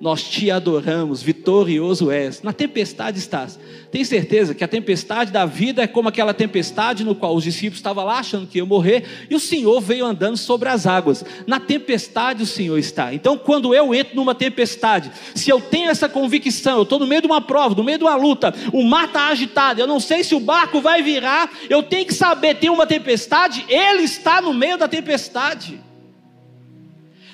nós 0.00 0.22
te 0.22 0.50
adoramos, 0.50 1.22
vitorioso 1.22 2.10
és. 2.10 2.42
Na 2.42 2.52
tempestade 2.52 3.18
estás. 3.18 3.58
Tem 3.90 4.04
certeza 4.04 4.54
que 4.54 4.64
a 4.64 4.68
tempestade 4.68 5.30
da 5.30 5.46
vida 5.46 5.82
é 5.82 5.86
como 5.86 6.08
aquela 6.08 6.34
tempestade 6.34 7.04
no 7.04 7.14
qual 7.14 7.34
os 7.34 7.44
discípulos 7.44 7.78
estavam 7.78 8.04
lá 8.04 8.18
achando 8.18 8.46
que 8.46 8.58
iam 8.58 8.66
morrer 8.66 9.04
e 9.30 9.34
o 9.34 9.40
Senhor 9.40 9.80
veio 9.80 10.04
andando 10.04 10.36
sobre 10.36 10.68
as 10.68 10.86
águas. 10.86 11.24
Na 11.46 11.60
tempestade 11.60 12.42
o 12.42 12.46
Senhor 12.46 12.76
está. 12.76 13.14
Então, 13.14 13.38
quando 13.38 13.74
eu 13.74 13.94
entro 13.94 14.16
numa 14.16 14.34
tempestade, 14.34 15.10
se 15.34 15.48
eu 15.48 15.60
tenho 15.60 15.90
essa 15.90 16.08
convicção, 16.08 16.76
eu 16.78 16.82
estou 16.82 16.98
no 16.98 17.06
meio 17.06 17.20
de 17.20 17.26
uma 17.26 17.40
prova, 17.40 17.74
no 17.74 17.84
meio 17.84 17.98
de 17.98 18.04
uma 18.04 18.16
luta, 18.16 18.52
o 18.72 18.82
mar 18.82 19.06
está 19.06 19.28
agitado, 19.28 19.80
eu 19.80 19.86
não 19.86 20.00
sei 20.00 20.24
se 20.24 20.34
o 20.34 20.40
barco 20.40 20.80
vai 20.80 21.02
virar, 21.02 21.50
eu 21.70 21.82
tenho 21.82 22.06
que 22.06 22.14
saber: 22.14 22.56
tem 22.56 22.70
uma 22.70 22.86
tempestade, 22.86 23.64
Ele 23.68 24.02
está 24.02 24.40
no 24.42 24.52
meio 24.52 24.76
da 24.76 24.88
tempestade. 24.88 25.80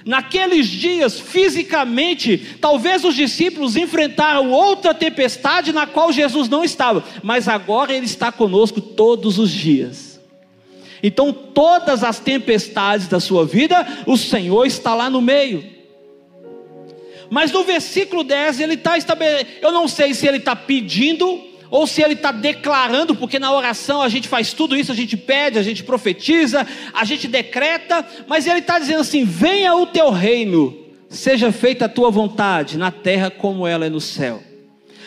Naqueles 0.05 0.67
dias, 0.67 1.21
fisicamente, 1.21 2.57
talvez 2.61 3.05
os 3.05 3.15
discípulos 3.15 3.77
enfrentaram 3.77 4.51
outra 4.51 4.95
tempestade 4.95 5.73
na 5.73 5.87
qual 5.87 6.11
Jesus 6.13 6.49
não 6.49 6.65
estava, 6.65 7.05
mas 7.23 7.49
agora 7.49 7.93
Ele 7.93 8.07
está 8.07 8.33
conosco 8.33 8.81
todos 8.81 9.39
os 9.39 9.51
dias. 9.51 10.21
Então, 11.03 11.33
todas 11.33 12.05
as 12.05 12.19
tempestades 12.19 13.09
da 13.09 13.21
sua 13.21 13.45
vida, 13.45 13.87
o 14.07 14.17
Senhor 14.17 14.67
está 14.67 14.95
lá 14.95 15.09
no 15.09 15.21
meio. 15.21 15.65
Mas 17.31 17.53
no 17.53 17.63
versículo 17.63 18.25
10, 18.25 18.61
ele 18.61 18.75
está 18.75 18.99
estabelecendo, 18.99 19.51
eu 19.63 19.71
não 19.71 19.87
sei 19.87 20.13
se 20.13 20.27
ele 20.27 20.39
está 20.39 20.57
pedindo 20.57 21.50
ou 21.71 21.87
se 21.87 22.03
ele 22.03 22.15
está 22.15 22.33
declarando, 22.33 23.15
porque 23.15 23.39
na 23.39 23.53
oração 23.53 24.03
a 24.03 24.09
gente 24.09 24.29
faz 24.29 24.53
tudo 24.53 24.77
isso, 24.77 24.91
a 24.91 24.95
gente 24.95 25.17
pede, 25.17 25.59
a 25.59 25.63
gente 25.63 25.85
profetiza, 25.85 26.67
a 26.93 27.05
gente 27.05 27.29
decreta, 27.29 28.05
mas 28.27 28.47
ele 28.47 28.59
está 28.59 28.79
dizendo 28.79 29.01
assim: 29.01 29.25
venha 29.25 29.75
o 29.75 29.87
teu 29.87 30.11
reino, 30.11 30.77
seja 31.09 31.53
feita 31.53 31.85
a 31.85 31.89
tua 31.89 32.11
vontade, 32.11 32.77
na 32.77 32.91
terra 32.91 33.31
como 33.31 33.67
ela 33.67 33.87
é 33.87 33.91
no 33.91 34.01
céu. 34.01 34.43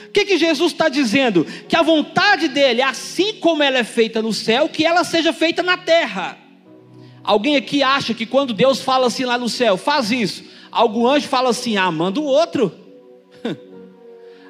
O 0.08 0.12
que, 0.14 0.26
que 0.26 0.38
Jesus 0.38 0.72
está 0.72 0.90
dizendo? 0.90 1.46
Que 1.68 1.76
a 1.76 1.82
vontade 1.82 2.48
dele, 2.48 2.82
assim 2.84 3.34
como 3.34 3.64
ela 3.64 3.80
é 3.80 3.84
feita 3.84 4.22
no 4.22 4.32
céu, 4.32 4.70
que 4.70 4.86
ela 4.86 5.04
seja 5.04 5.34
feita 5.34 5.64
na 5.64 5.76
terra. 5.76 6.38
Alguém 7.24 7.56
aqui 7.56 7.82
acha 7.82 8.14
que 8.14 8.26
quando 8.26 8.54
Deus 8.54 8.80
fala 8.80 9.08
assim 9.08 9.26
lá 9.26 9.38
no 9.38 9.50
céu, 9.50 9.76
faz 9.76 10.12
isso, 10.12 10.44
algum 10.72 11.08
anjo 11.08 11.28
fala 11.28 11.50
assim, 11.50 11.78
ah, 11.78 11.92
manda 11.92 12.20
o 12.20 12.26
outro. 12.26 12.83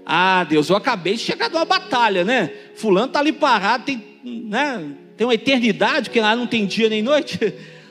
Ah, 0.05 0.43
Deus, 0.43 0.69
eu 0.69 0.75
acabei 0.75 1.13
de 1.13 1.19
chegar 1.19 1.49
de 1.49 1.55
uma 1.55 1.65
batalha, 1.65 2.23
né? 2.23 2.51
Fulano 2.75 3.07
está 3.07 3.19
ali 3.19 3.31
parado, 3.31 3.85
tem, 3.85 4.03
né? 4.23 4.95
tem 5.15 5.25
uma 5.25 5.33
eternidade, 5.33 6.09
que 6.09 6.19
lá 6.19 6.35
não 6.35 6.47
tem 6.47 6.65
dia 6.65 6.89
nem 6.89 7.01
noite. 7.01 7.39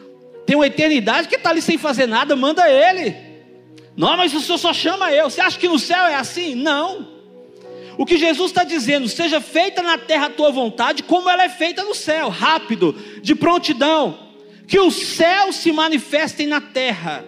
Tem 0.45 0.57
uma 0.57 0.67
eternidade 0.67 1.29
que 1.29 1.37
está 1.37 1.51
ali 1.51 1.63
sem 1.63 1.79
fazer 1.79 2.07
nada, 2.07 2.35
manda 2.35 2.69
ele. 2.69 3.15
Não, 3.97 4.17
mas 4.17 4.35
o 4.35 4.41
senhor 4.41 4.59
só 4.59 4.73
chama 4.73 5.13
eu. 5.13 5.31
Você 5.31 5.41
acha 5.41 5.57
que 5.57 5.69
no 5.69 5.79
céu 5.79 6.05
é 6.05 6.17
assim? 6.17 6.57
Não. 6.57 7.07
O 7.97 8.05
que 8.05 8.17
Jesus 8.17 8.51
está 8.51 8.65
dizendo, 8.65 9.09
seja 9.09 9.41
feita 9.41 9.83
na 9.83 9.99
terra 9.99 10.27
a 10.27 10.31
tua 10.31 10.51
vontade, 10.51 11.05
como 11.05 11.31
ela 11.31 11.45
é 11.45 11.49
feita 11.49 11.85
no 11.85 11.95
céu, 11.95 12.29
rápido, 12.29 12.93
de 13.23 13.37
prontidão. 13.37 14.19
Que 14.67 14.81
os 14.81 14.95
céus 14.95 15.57
se 15.57 15.71
manifestem 15.71 16.49
na 16.49 16.61
terra. 16.61 17.25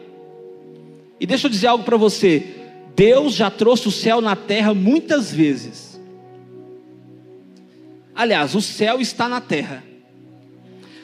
E 1.21 1.27
deixa 1.27 1.47
eu 1.47 1.51
dizer 1.51 1.69
algo 1.69 1.85
para 1.85 1.97
você: 1.97 2.64
Deus 2.95 3.35
já 3.35 3.51
trouxe 3.51 3.89
o 3.89 3.93
céu 3.93 4.21
na 4.21 4.37
terra 4.37 4.73
muitas 4.73 5.33
vezes. 5.33 6.01
Aliás, 8.15 8.55
o 8.55 8.61
céu 8.61 9.01
está 9.01 9.29
na 9.29 9.41
terra. 9.41 9.83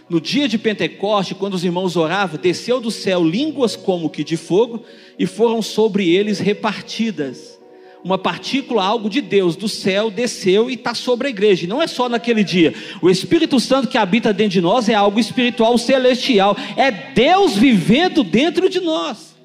No 0.09 0.20
dia 0.20 0.48
de 0.48 0.59
Pentecoste, 0.59 1.35
quando 1.35 1.55
os 1.55 1.64
irmãos 1.64 1.96
oravam, 1.96 2.38
desceu 2.40 2.81
do 2.81 2.90
céu 2.90 3.24
línguas 3.24 3.76
como 3.76 4.11
que 4.11 4.24
de 4.24 4.37
fogo 4.37 4.85
e 5.18 5.26
foram 5.26 5.62
sobre 5.62 6.09
eles 6.09 6.38
repartidas. 6.38 7.59
Uma 8.03 8.16
partícula, 8.16 8.83
algo 8.83 9.11
de 9.11 9.20
Deus, 9.20 9.57
do 9.57 9.68
céu, 9.68 10.11
desceu 10.11 10.70
e 10.70 10.74
está 10.74 10.94
sobre 10.94 11.29
a 11.29 11.31
igreja. 11.31 11.66
Não 11.66 11.83
é 11.83 11.87
só 11.87 12.09
naquele 12.09 12.42
dia. 12.42 12.74
O 13.03 13.11
Espírito 13.11 13.61
Santo 13.61 13.88
que 13.88 13.98
habita 13.98 14.33
dentro 14.33 14.53
de 14.53 14.61
nós 14.61 14.88
é 14.88 14.94
algo 14.94 15.20
espiritual 15.20 15.76
celestial. 15.76 16.57
É 16.76 16.90
Deus 16.90 17.57
vivendo 17.57 18.24
dentro 18.24 18.68
de 18.68 18.81
nós. 18.81 19.37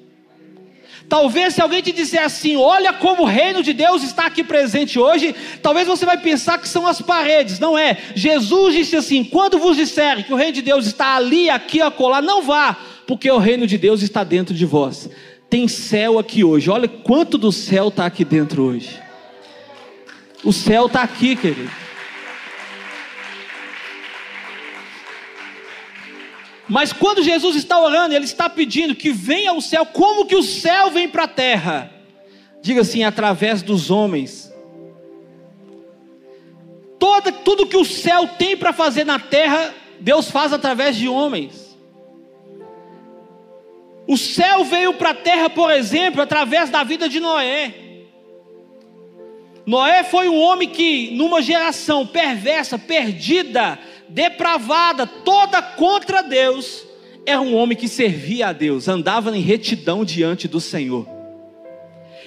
Talvez 1.08 1.54
se 1.54 1.62
alguém 1.62 1.80
te 1.82 1.92
disser 1.92 2.22
assim, 2.22 2.56
olha 2.56 2.92
como 2.92 3.22
o 3.22 3.26
reino 3.26 3.62
de 3.62 3.72
Deus 3.72 4.02
está 4.02 4.26
aqui 4.26 4.42
presente 4.42 4.98
hoje, 4.98 5.34
talvez 5.62 5.86
você 5.86 6.04
vai 6.04 6.18
pensar 6.18 6.58
que 6.58 6.68
são 6.68 6.86
as 6.86 7.00
paredes, 7.00 7.60
não 7.60 7.78
é? 7.78 7.96
Jesus 8.14 8.74
disse 8.74 8.96
assim: 8.96 9.22
quando 9.22 9.58
vos 9.58 9.76
disserem 9.76 10.24
que 10.24 10.32
o 10.32 10.36
reino 10.36 10.52
de 10.52 10.62
Deus 10.62 10.86
está 10.86 11.14
ali, 11.14 11.48
aqui, 11.48 11.80
acolá, 11.80 12.20
não 12.20 12.42
vá, 12.42 12.76
porque 13.06 13.30
o 13.30 13.38
reino 13.38 13.66
de 13.66 13.78
Deus 13.78 14.02
está 14.02 14.24
dentro 14.24 14.54
de 14.54 14.66
vós. 14.66 15.08
Tem 15.48 15.68
céu 15.68 16.18
aqui 16.18 16.42
hoje, 16.42 16.68
olha 16.68 16.88
quanto 16.88 17.38
do 17.38 17.52
céu 17.52 17.88
está 17.88 18.04
aqui 18.04 18.24
dentro 18.24 18.64
hoje. 18.64 19.00
O 20.42 20.52
céu 20.52 20.86
está 20.86 21.02
aqui, 21.02 21.36
querido. 21.36 21.85
Mas 26.68 26.92
quando 26.92 27.22
Jesus 27.22 27.56
está 27.56 27.78
orando, 27.78 28.14
ele 28.14 28.24
está 28.24 28.50
pedindo 28.50 28.94
que 28.94 29.10
venha 29.10 29.52
o 29.52 29.62
céu, 29.62 29.86
como 29.86 30.26
que 30.26 30.34
o 30.34 30.42
céu 30.42 30.90
vem 30.90 31.08
para 31.08 31.24
a 31.24 31.28
terra? 31.28 31.92
Diga 32.60 32.80
assim, 32.80 33.04
através 33.04 33.62
dos 33.62 33.90
homens. 33.90 34.52
Toda, 36.98 37.30
tudo 37.30 37.66
que 37.66 37.76
o 37.76 37.84
céu 37.84 38.26
tem 38.26 38.56
para 38.56 38.72
fazer 38.72 39.04
na 39.04 39.18
terra, 39.18 39.72
Deus 40.00 40.30
faz 40.30 40.52
através 40.52 40.96
de 40.96 41.08
homens. 41.08 41.76
O 44.08 44.16
céu 44.16 44.64
veio 44.64 44.94
para 44.94 45.10
a 45.10 45.14
terra, 45.14 45.50
por 45.50 45.70
exemplo, 45.70 46.20
através 46.22 46.70
da 46.70 46.82
vida 46.82 47.08
de 47.08 47.20
Noé. 47.20 47.74
Noé 49.64 50.04
foi 50.04 50.28
um 50.28 50.38
homem 50.38 50.68
que, 50.68 51.10
numa 51.16 51.42
geração 51.42 52.06
perversa, 52.06 52.78
perdida, 52.78 53.78
depravada, 54.08 55.06
toda 55.06 55.60
contra 55.62 56.22
Deus, 56.22 56.84
era 57.24 57.40
um 57.40 57.54
homem 57.56 57.76
que 57.76 57.88
servia 57.88 58.48
a 58.48 58.52
Deus, 58.52 58.88
andava 58.88 59.36
em 59.36 59.40
retidão 59.40 60.04
diante 60.04 60.46
do 60.46 60.60
Senhor. 60.60 61.06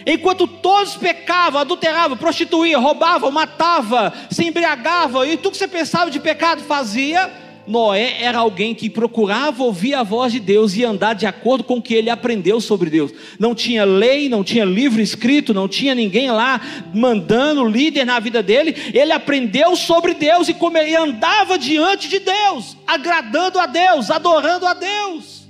Enquanto 0.06 0.48
todos 0.48 0.96
pecavam, 0.96 1.60
adulteravam, 1.60 2.18
prostituíam, 2.18 2.82
roubavam, 2.82 3.32
matavam, 3.32 4.12
se 4.30 4.46
embriagavam, 4.46 5.26
e 5.26 5.38
tudo 5.38 5.52
que 5.52 5.58
você 5.58 5.68
pensava 5.68 6.10
de 6.10 6.20
pecado 6.20 6.62
fazia, 6.64 7.30
Noé 7.70 8.18
era 8.20 8.40
alguém 8.40 8.74
que 8.74 8.90
procurava 8.90 9.64
ouvir 9.64 9.94
a 9.94 10.02
voz 10.02 10.34
de 10.34 10.40
Deus 10.40 10.76
e 10.76 10.84
andar 10.84 11.14
de 11.14 11.28
acordo 11.28 11.64
com 11.64 11.76
o 11.76 11.82
que 11.82 11.94
ele 11.94 12.10
aprendeu 12.10 12.60
sobre 12.60 12.90
Deus. 12.90 13.14
Não 13.38 13.54
tinha 13.54 13.86
lei, 13.86 14.28
não 14.28 14.44
tinha 14.44 14.66
livro 14.66 15.00
escrito, 15.00 15.54
não 15.54 15.68
tinha 15.68 15.94
ninguém 15.94 16.32
lá 16.32 16.60
mandando 16.94 17.64
líder 17.64 18.06
na 18.06 18.20
vida 18.20 18.42
dele. 18.42 18.76
Ele 18.94 19.12
aprendeu 19.12 19.76
sobre 19.76 20.16
Deus 20.16 20.50
e, 20.50 20.54
como 20.54 20.78
ele 20.78 20.96
andava 20.96 21.58
diante 21.60 22.10
de 22.10 22.20
Deus, 22.20 22.76
agradando 22.88 23.60
a 23.60 23.68
Deus, 23.68 24.10
adorando 24.10 24.66
a 24.66 24.74
Deus. 24.74 25.48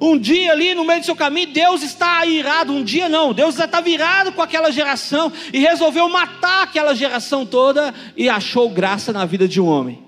Um 0.00 0.16
dia 0.16 0.52
ali 0.52 0.74
no 0.74 0.84
meio 0.84 1.00
do 1.00 1.06
seu 1.06 1.16
caminho, 1.16 1.52
Deus 1.52 1.82
está 1.82 2.24
irado. 2.24 2.72
Um 2.72 2.82
dia 2.82 3.08
não, 3.08 3.34
Deus 3.34 3.56
já 3.56 3.66
está 3.66 3.80
virado 3.80 4.32
com 4.32 4.40
aquela 4.40 4.70
geração 4.70 5.30
e 5.52 5.58
resolveu 5.58 6.08
matar 6.08 6.62
aquela 6.62 6.94
geração 6.94 7.44
toda 7.44 7.92
e 8.16 8.28
achou 8.28 8.70
graça 8.70 9.12
na 9.12 9.26
vida 9.26 9.46
de 9.46 9.60
um 9.60 9.66
homem 9.66 10.07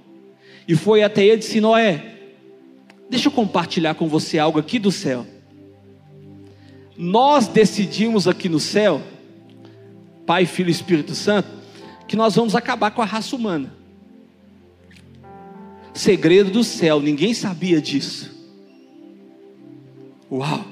e 0.70 0.76
foi 0.76 1.02
até 1.02 1.24
ele 1.24 1.34
e 1.34 1.38
disse: 1.38 1.60
Noé, 1.60 2.14
deixa 3.10 3.26
eu 3.26 3.32
compartilhar 3.32 3.96
com 3.96 4.06
você 4.06 4.38
algo 4.38 4.56
aqui 4.56 4.78
do 4.78 4.92
céu. 4.92 5.26
Nós 6.96 7.48
decidimos 7.48 8.28
aqui 8.28 8.48
no 8.48 8.60
céu, 8.60 9.02
Pai, 10.24 10.46
Filho 10.46 10.68
e 10.68 10.70
Espírito 10.70 11.12
Santo, 11.12 11.48
que 12.06 12.14
nós 12.14 12.36
vamos 12.36 12.54
acabar 12.54 12.92
com 12.92 13.02
a 13.02 13.04
raça 13.04 13.34
humana. 13.34 13.74
Segredo 15.92 16.52
do 16.52 16.62
céu, 16.62 17.00
ninguém 17.00 17.34
sabia 17.34 17.80
disso. 17.80 18.30
Uau! 20.30 20.64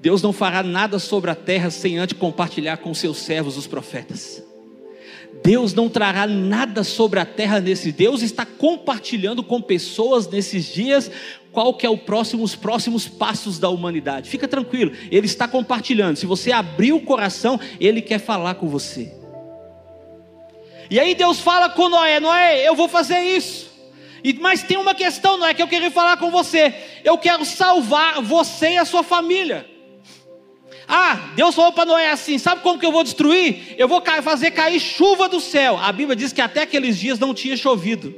Deus 0.00 0.22
não 0.22 0.32
fará 0.32 0.62
nada 0.62 0.98
sobre 0.98 1.30
a 1.30 1.34
terra 1.34 1.68
sem 1.68 1.98
antes 1.98 2.16
compartilhar 2.16 2.78
com 2.78 2.94
seus 2.94 3.18
servos, 3.18 3.58
os 3.58 3.66
profetas. 3.66 4.47
Deus 5.42 5.72
não 5.72 5.88
trará 5.88 6.26
nada 6.26 6.84
sobre 6.84 7.20
a 7.20 7.24
terra 7.24 7.60
nesse. 7.60 7.92
Deus 7.92 8.22
está 8.22 8.44
compartilhando 8.44 9.42
com 9.42 9.60
pessoas 9.62 10.28
nesses 10.28 10.66
dias 10.66 11.10
qual 11.52 11.74
que 11.74 11.86
é 11.86 11.90
o 11.90 11.96
próximo, 11.96 12.42
os 12.42 12.54
próximos 12.54 13.08
passos 13.08 13.58
da 13.58 13.68
humanidade. 13.68 14.28
Fica 14.28 14.46
tranquilo, 14.46 14.92
Ele 15.10 15.26
está 15.26 15.48
compartilhando. 15.48 16.16
Se 16.16 16.26
você 16.26 16.52
abrir 16.52 16.92
o 16.92 17.00
coração, 17.00 17.58
Ele 17.80 18.02
quer 18.02 18.18
falar 18.18 18.54
com 18.54 18.68
você. 18.68 19.12
E 20.90 20.98
aí 20.98 21.14
Deus 21.14 21.40
fala 21.40 21.68
com 21.68 21.88
Noé: 21.88 22.20
Noé, 22.20 22.66
eu 22.66 22.74
vou 22.74 22.88
fazer 22.88 23.20
isso. 23.20 23.68
E, 24.22 24.32
mas 24.34 24.62
tem 24.62 24.76
uma 24.76 24.94
questão, 24.94 25.38
Noé, 25.38 25.54
que 25.54 25.62
eu 25.62 25.68
queria 25.68 25.90
falar 25.90 26.16
com 26.16 26.30
você. 26.30 26.74
Eu 27.04 27.16
quero 27.16 27.44
salvar 27.44 28.20
você 28.20 28.70
e 28.70 28.78
a 28.78 28.84
sua 28.84 29.02
família. 29.02 29.77
Ah, 30.88 31.32
Deus 31.36 31.54
falou 31.54 31.70
para 31.70 31.84
Noé 31.84 32.10
assim: 32.10 32.38
sabe 32.38 32.62
como 32.62 32.78
que 32.78 32.86
eu 32.86 32.92
vou 32.92 33.04
destruir? 33.04 33.74
Eu 33.76 33.86
vou 33.86 34.02
fazer 34.22 34.50
cair 34.52 34.80
chuva 34.80 35.28
do 35.28 35.38
céu. 35.38 35.76
A 35.76 35.92
Bíblia 35.92 36.16
diz 36.16 36.32
que 36.32 36.40
até 36.40 36.62
aqueles 36.62 36.98
dias 36.98 37.18
não 37.18 37.34
tinha 37.34 37.56
chovido. 37.58 38.14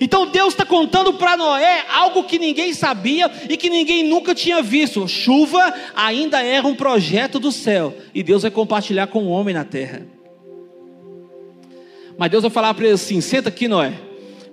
Então 0.00 0.26
Deus 0.26 0.54
está 0.54 0.64
contando 0.64 1.12
para 1.14 1.36
Noé 1.36 1.84
algo 1.92 2.24
que 2.24 2.38
ninguém 2.38 2.72
sabia 2.72 3.30
e 3.48 3.56
que 3.56 3.68
ninguém 3.68 4.04
nunca 4.04 4.34
tinha 4.34 4.62
visto. 4.62 5.06
Chuva 5.06 5.74
ainda 5.94 6.42
era 6.42 6.66
um 6.66 6.74
projeto 6.74 7.38
do 7.38 7.52
céu 7.52 7.94
e 8.14 8.22
Deus 8.22 8.42
vai 8.42 8.50
compartilhar 8.50 9.08
com 9.08 9.24
o 9.24 9.28
homem 9.28 9.54
na 9.54 9.64
terra. 9.64 10.06
Mas 12.16 12.30
Deus 12.30 12.42
vai 12.42 12.50
falar 12.50 12.72
para 12.72 12.86
ele 12.86 12.94
assim: 12.94 13.20
senta 13.20 13.50
aqui, 13.50 13.68
Noé, 13.68 13.92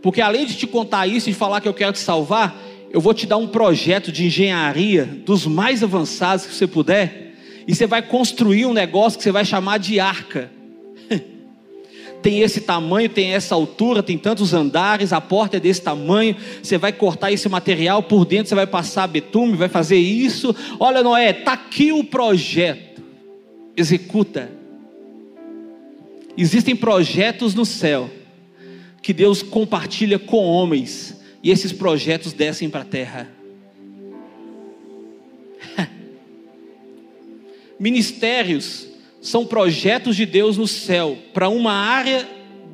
porque 0.01 0.19
além 0.19 0.45
de 0.45 0.55
te 0.55 0.67
contar 0.67 1.07
isso 1.07 1.29
e 1.29 1.33
falar 1.33 1.61
que 1.61 1.69
eu 1.69 1.73
quero 1.73 1.93
te 1.93 1.99
salvar, 1.99 2.59
eu 2.91 2.99
vou 2.99 3.13
te 3.13 3.25
dar 3.25 3.37
um 3.37 3.47
projeto 3.47 4.11
de 4.11 4.25
engenharia 4.25 5.05
dos 5.05 5.45
mais 5.45 5.83
avançados 5.83 6.45
que 6.45 6.53
você 6.53 6.67
puder 6.67 7.28
e 7.69 7.75
você 7.75 7.85
vai 7.85 8.01
construir 8.01 8.65
um 8.65 8.73
negócio 8.73 9.15
que 9.19 9.23
você 9.23 9.31
vai 9.31 9.45
chamar 9.45 9.77
de 9.77 9.99
arca. 9.99 10.49
tem 12.19 12.41
esse 12.41 12.61
tamanho, 12.61 13.07
tem 13.07 13.35
essa 13.35 13.53
altura, 13.53 14.01
tem 14.01 14.17
tantos 14.17 14.55
andares, 14.55 15.13
a 15.13 15.21
porta 15.21 15.57
é 15.57 15.59
desse 15.59 15.79
tamanho. 15.79 16.35
Você 16.63 16.79
vai 16.79 16.91
cortar 16.91 17.31
esse 17.31 17.47
material 17.47 18.01
por 18.01 18.25
dentro, 18.25 18.49
você 18.49 18.55
vai 18.55 18.65
passar 18.65 19.05
betume, 19.05 19.55
vai 19.55 19.69
fazer 19.69 19.99
isso. 19.99 20.55
Olha, 20.79 21.03
Noé, 21.03 21.29
está 21.29 21.53
aqui 21.53 21.91
o 21.91 22.03
projeto. 22.03 23.03
Executa. 23.77 24.49
Existem 26.35 26.75
projetos 26.75 27.53
no 27.53 27.67
céu 27.67 28.09
que 28.99 29.13
Deus 29.13 29.43
compartilha 29.43 30.17
com 30.17 30.43
homens, 30.43 31.21
e 31.43 31.51
esses 31.51 31.71
projetos 31.71 32.33
descem 32.33 32.67
para 32.67 32.81
a 32.81 32.85
terra. 32.85 33.38
Ministérios 37.79 38.87
são 39.21 39.45
projetos 39.45 40.15
de 40.15 40.25
Deus 40.25 40.57
no 40.57 40.67
céu 40.67 41.17
para 41.33 41.47
uma 41.47 41.71
área 41.71 42.27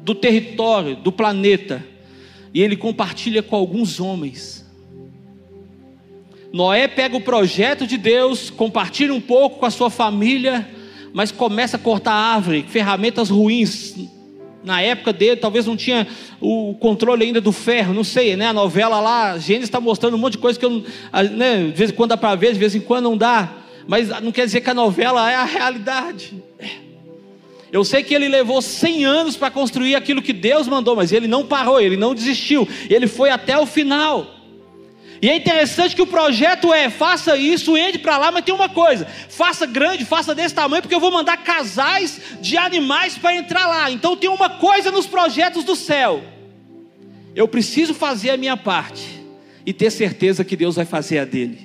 do 0.04 0.16
território, 0.16 0.96
do 0.96 1.12
planeta, 1.12 1.86
e 2.54 2.62
ele 2.62 2.76
compartilha 2.76 3.44
com 3.44 3.56
alguns 3.56 4.00
homens. 4.00 4.66
Noé 6.52 6.88
pega 6.88 7.18
o 7.18 7.22
projeto 7.22 7.86
de 7.86 7.98
Deus, 7.98 8.50
compartilha 8.50 9.14
um 9.14 9.20
pouco 9.20 9.60
com 9.60 9.66
a 9.66 9.72
sua 9.72 9.90
família, 9.90 10.68
mas 11.14 11.32
começa 11.32 11.76
a 11.76 11.80
cortar 11.80 12.14
árvore, 12.14 12.66
ferramentas 12.68 13.30
ruins. 13.30 13.96
Na 14.64 14.82
época 14.82 15.14
dele, 15.14 15.36
talvez 15.36 15.66
não 15.66 15.78
tinha 15.78 16.08
o 16.42 16.74
controle 16.80 17.26
ainda 17.26 17.40
do 17.40 17.52
ferro, 17.52 17.94
não 17.94 18.04
sei, 18.04 18.36
né? 18.36 18.48
A 18.48 18.54
novela 18.54 19.00
lá, 19.00 19.38
Gênesis 19.38 19.68
está 19.68 19.80
mostrando 19.80 20.16
um 20.16 20.18
monte 20.18 20.34
de 20.34 20.40
coisa 20.40 20.58
que 20.58 20.66
eu, 20.66 20.84
né, 21.32 21.66
de 21.66 21.74
vez 21.74 21.92
em 21.92 21.94
quando 21.94 22.10
dá 22.10 22.18
para 22.18 22.34
ver, 22.36 22.54
de 22.54 22.60
vez 22.60 22.74
em 22.74 22.80
quando 22.80 23.04
não 23.04 23.18
dá 23.18 23.65
mas 23.88 24.10
não 24.22 24.32
quer 24.32 24.46
dizer 24.46 24.62
que 24.62 24.70
a 24.70 24.74
novela 24.74 25.30
é 25.30 25.36
a 25.36 25.44
realidade. 25.44 26.44
Eu 27.72 27.84
sei 27.84 28.04
que 28.04 28.14
ele 28.14 28.30
levou 28.30 28.62
100 28.62 29.06
anos 29.06 29.36
para 29.36 29.52
construir 29.52 29.96
aquilo 29.96 30.22
que 30.22 30.32
Deus 30.32 30.68
mandou, 30.68 30.96
mas 30.96 31.12
ele 31.12 31.28
não 31.28 31.46
parou, 31.46 31.80
ele 31.80 31.98
não 31.98 32.16
desistiu, 32.16 32.68
ele 32.90 33.08
foi 33.08 33.30
até 33.30 33.58
o 33.58 33.66
final. 33.66 34.36
E 35.22 35.30
é 35.30 35.36
interessante 35.36 35.96
que 35.96 36.02
o 36.02 36.08
projeto 36.08 36.74
é: 36.74 36.90
faça 36.90 37.36
isso, 37.36 37.76
entre 37.78 38.00
para 38.00 38.18
lá, 38.18 38.32
mas 38.32 38.46
tem 38.46 38.54
uma 38.54 38.70
coisa: 38.70 39.06
faça 39.06 39.66
grande, 39.66 40.06
faça 40.06 40.36
desse 40.36 40.54
tamanho, 40.54 40.82
porque 40.82 40.96
eu 40.96 41.00
vou 41.00 41.12
mandar 41.12 41.38
casais 41.38 42.22
de 42.42 42.58
animais 42.58 43.18
para 43.18 43.36
entrar 43.36 43.66
lá. 43.68 43.90
Então 43.92 44.16
tem 44.16 44.30
uma 44.30 44.50
coisa 44.50 44.92
nos 44.92 45.08
projetos 45.08 45.64
do 45.64 45.76
céu. 45.76 46.24
Eu 47.36 47.48
preciso 47.48 47.94
fazer 47.94 48.30
a 48.30 48.38
minha 48.38 48.56
parte 48.56 49.22
e 49.66 49.74
ter 49.74 49.90
certeza 49.90 50.46
que 50.46 50.56
Deus 50.56 50.76
vai 50.76 50.86
fazer 50.86 51.20
a 51.20 51.26
dele. 51.26 51.65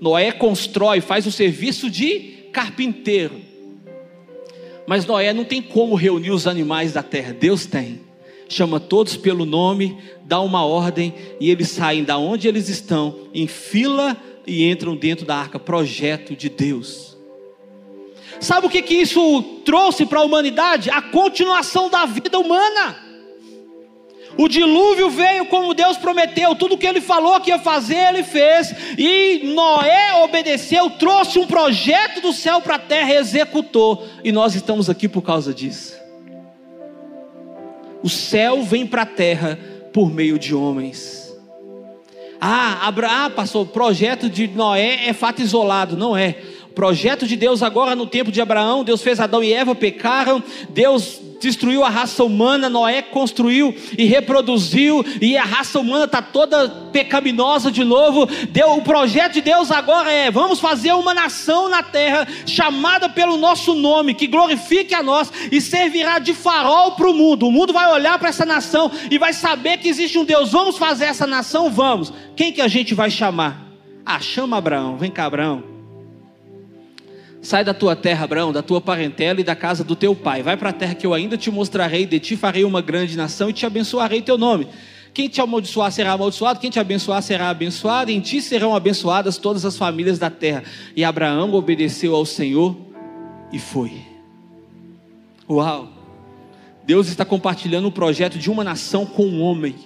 Noé 0.00 0.32
constrói, 0.32 1.00
faz 1.00 1.26
o 1.26 1.32
serviço 1.32 1.90
de 1.90 2.48
carpinteiro. 2.52 3.40
Mas 4.86 5.04
Noé 5.04 5.32
não 5.32 5.44
tem 5.44 5.60
como 5.60 5.94
reunir 5.94 6.30
os 6.30 6.46
animais 6.46 6.92
da 6.92 7.02
terra, 7.02 7.32
Deus 7.32 7.66
tem. 7.66 8.00
Chama 8.48 8.78
todos 8.78 9.16
pelo 9.16 9.44
nome, 9.44 9.98
dá 10.22 10.40
uma 10.40 10.64
ordem 10.64 11.12
e 11.40 11.50
eles 11.50 11.68
saem 11.68 12.04
da 12.04 12.16
onde 12.16 12.46
eles 12.46 12.68
estão, 12.68 13.28
em 13.34 13.48
fila 13.48 14.16
e 14.46 14.64
entram 14.70 14.94
dentro 14.94 15.26
da 15.26 15.36
arca. 15.36 15.58
Projeto 15.58 16.36
de 16.36 16.48
Deus. 16.48 17.16
Sabe 18.38 18.66
o 18.66 18.70
que, 18.70 18.82
que 18.82 18.94
isso 18.94 19.42
trouxe 19.64 20.06
para 20.06 20.20
a 20.20 20.24
humanidade? 20.24 20.90
A 20.90 21.02
continuação 21.02 21.90
da 21.90 22.06
vida 22.06 22.38
humana. 22.38 23.05
O 24.38 24.48
dilúvio 24.48 25.08
veio 25.08 25.46
como 25.46 25.72
Deus 25.72 25.96
prometeu, 25.96 26.54
tudo 26.54 26.76
que 26.76 26.86
ele 26.86 27.00
falou 27.00 27.40
que 27.40 27.50
ia 27.50 27.58
fazer, 27.58 28.08
ele 28.08 28.22
fez, 28.22 28.74
e 28.98 29.52
Noé 29.54 30.22
obedeceu, 30.22 30.90
trouxe 30.90 31.38
um 31.38 31.46
projeto 31.46 32.20
do 32.20 32.32
céu 32.32 32.60
para 32.60 32.74
a 32.74 32.78
terra, 32.78 33.14
executou, 33.14 34.06
e 34.22 34.30
nós 34.30 34.54
estamos 34.54 34.90
aqui 34.90 35.08
por 35.08 35.22
causa 35.22 35.54
disso. 35.54 35.96
O 38.02 38.08
céu 38.08 38.62
vem 38.62 38.86
para 38.86 39.02
a 39.02 39.06
terra 39.06 39.58
por 39.92 40.12
meio 40.12 40.38
de 40.38 40.54
homens. 40.54 41.26
Ah, 42.40 42.86
Abraão, 42.86 43.26
ah, 43.26 43.30
passou, 43.30 43.62
o 43.62 43.66
projeto 43.66 44.28
de 44.28 44.46
Noé 44.46 45.08
é 45.08 45.12
fato 45.12 45.40
isolado, 45.40 45.96
não 45.96 46.16
é. 46.16 46.36
Projeto 46.76 47.26
de 47.26 47.36
Deus 47.36 47.62
agora 47.62 47.96
no 47.96 48.06
tempo 48.06 48.30
de 48.30 48.38
Abraão, 48.38 48.84
Deus 48.84 49.00
fez 49.00 49.18
Adão 49.18 49.42
e 49.42 49.50
Eva 49.50 49.74
pecaram, 49.74 50.44
Deus 50.68 51.18
destruiu 51.40 51.82
a 51.82 51.88
raça 51.88 52.22
humana, 52.22 52.68
Noé 52.68 53.00
construiu 53.00 53.74
e 53.96 54.04
reproduziu, 54.04 55.02
e 55.18 55.38
a 55.38 55.42
raça 55.42 55.80
humana 55.80 56.04
está 56.04 56.20
toda 56.20 56.68
pecaminosa 56.92 57.72
de 57.72 57.82
novo. 57.82 58.26
Deu, 58.50 58.74
o 58.74 58.82
projeto 58.82 59.32
de 59.32 59.40
Deus 59.40 59.70
agora 59.70 60.12
é: 60.12 60.30
vamos 60.30 60.60
fazer 60.60 60.92
uma 60.92 61.14
nação 61.14 61.70
na 61.70 61.82
terra, 61.82 62.28
chamada 62.44 63.08
pelo 63.08 63.38
nosso 63.38 63.72
nome, 63.72 64.12
que 64.12 64.26
glorifique 64.26 64.94
a 64.94 65.02
nós 65.02 65.32
e 65.50 65.62
servirá 65.62 66.18
de 66.18 66.34
farol 66.34 66.92
para 66.92 67.08
o 67.08 67.14
mundo. 67.14 67.48
O 67.48 67.52
mundo 67.52 67.72
vai 67.72 67.90
olhar 67.90 68.18
para 68.18 68.28
essa 68.28 68.44
nação 68.44 68.90
e 69.10 69.16
vai 69.16 69.32
saber 69.32 69.78
que 69.78 69.88
existe 69.88 70.18
um 70.18 70.26
Deus. 70.26 70.52
Vamos 70.52 70.76
fazer 70.76 71.06
essa 71.06 71.26
nação? 71.26 71.70
Vamos. 71.70 72.12
Quem 72.36 72.52
que 72.52 72.60
a 72.60 72.68
gente 72.68 72.92
vai 72.92 73.10
chamar? 73.10 73.64
Ah, 74.04 74.20
chama 74.20 74.58
Abraão, 74.58 74.98
vem 74.98 75.10
cá, 75.10 75.24
Abraão. 75.24 75.75
Sai 77.46 77.62
da 77.62 77.72
tua 77.72 77.94
terra, 77.94 78.24
Abraão, 78.24 78.52
da 78.52 78.60
tua 78.60 78.80
parentela 78.80 79.40
e 79.40 79.44
da 79.44 79.54
casa 79.54 79.84
do 79.84 79.94
teu 79.94 80.16
pai. 80.16 80.42
Vai 80.42 80.56
para 80.56 80.70
a 80.70 80.72
terra 80.72 80.96
que 80.96 81.06
eu 81.06 81.14
ainda 81.14 81.36
te 81.36 81.48
mostrarei, 81.48 82.04
de 82.04 82.18
ti 82.18 82.36
farei 82.36 82.64
uma 82.64 82.82
grande 82.82 83.16
nação 83.16 83.48
e 83.48 83.52
te 83.52 83.64
abençoarei 83.64 84.20
teu 84.20 84.36
nome. 84.36 84.66
Quem 85.14 85.28
te 85.28 85.40
amaldiçoar 85.40 85.92
será 85.92 86.10
amaldiçoado, 86.10 86.58
quem 86.58 86.70
te 86.70 86.80
abençoar 86.80 87.22
será 87.22 87.48
abençoado, 87.48 88.10
em 88.10 88.18
ti 88.18 88.42
serão 88.42 88.74
abençoadas 88.74 89.38
todas 89.38 89.64
as 89.64 89.78
famílias 89.78 90.18
da 90.18 90.28
terra. 90.28 90.64
E 90.96 91.04
Abraão 91.04 91.54
obedeceu 91.54 92.16
ao 92.16 92.26
Senhor 92.26 92.76
e 93.52 93.60
foi. 93.60 93.92
Uau! 95.48 95.88
Deus 96.84 97.06
está 97.06 97.24
compartilhando 97.24 97.86
o 97.86 97.92
projeto 97.92 98.40
de 98.40 98.50
uma 98.50 98.64
nação 98.64 99.06
com 99.06 99.24
um 99.24 99.40
homem. 99.40 99.76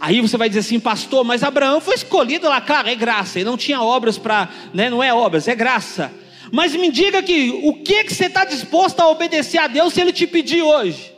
Aí 0.00 0.20
você 0.20 0.36
vai 0.36 0.48
dizer 0.48 0.58
assim, 0.58 0.80
pastor, 0.80 1.22
mas 1.22 1.44
Abraão 1.44 1.80
foi 1.80 1.94
escolhido 1.94 2.48
lá, 2.48 2.60
claro, 2.60 2.88
é 2.88 2.96
graça, 2.96 3.38
ele 3.38 3.48
não 3.48 3.56
tinha 3.56 3.80
obras 3.80 4.18
para, 4.18 4.48
né, 4.74 4.90
não 4.90 5.00
é 5.00 5.14
obras, 5.14 5.46
é 5.46 5.54
graça. 5.54 6.10
Mas 6.52 6.76
me 6.76 6.90
diga 6.90 7.20
aqui, 7.20 7.50
o 7.64 7.72
que, 7.72 8.04
que 8.04 8.12
você 8.12 8.26
está 8.26 8.44
disposto 8.44 9.00
a 9.00 9.08
obedecer 9.08 9.56
a 9.56 9.66
Deus 9.66 9.94
se 9.94 10.02
Ele 10.02 10.12
te 10.12 10.26
pedir 10.26 10.60
hoje? 10.60 11.10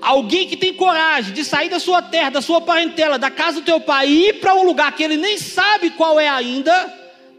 Alguém 0.00 0.48
que 0.48 0.56
tem 0.56 0.74
coragem 0.74 1.32
de 1.32 1.44
sair 1.44 1.68
da 1.68 1.78
sua 1.78 2.02
terra, 2.02 2.30
da 2.30 2.42
sua 2.42 2.60
parentela, 2.60 3.20
da 3.20 3.30
casa 3.30 3.60
do 3.60 3.64
teu 3.64 3.80
pai 3.80 4.08
e 4.08 4.28
ir 4.30 4.40
para 4.40 4.52
um 4.56 4.64
lugar 4.64 4.94
que 4.96 5.02
ele 5.02 5.16
nem 5.16 5.38
sabe 5.38 5.90
qual 5.90 6.18
é 6.18 6.28
ainda, 6.28 6.72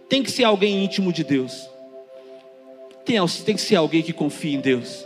tem 0.08 0.24
que 0.24 0.32
ser 0.32 0.46
alguém 0.46 0.84
íntimo 0.84 1.12
de 1.12 1.24
Deus. 1.24 1.70
Tem, 3.06 3.18
tem 3.46 3.56
que 3.56 3.62
ser 3.62 3.76
alguém 3.76 4.02
que 4.02 4.14
confia 4.14 4.56
em 4.56 4.62
Deus. 4.62 5.06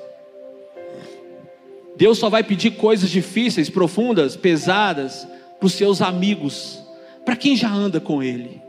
Deus 1.96 2.18
só 2.18 2.30
vai 2.30 2.44
pedir 2.44 2.72
coisas 2.72 3.10
difíceis, 3.10 3.70
profundas, 3.70 4.36
pesadas 4.36 5.28
para 5.60 5.66
os 5.68 5.74
seus 5.74 6.02
amigos, 6.02 6.80
para 7.24 7.36
quem 7.36 7.56
já 7.56 7.72
anda 7.72 8.00
com 8.00 8.22
Ele. 8.22 8.62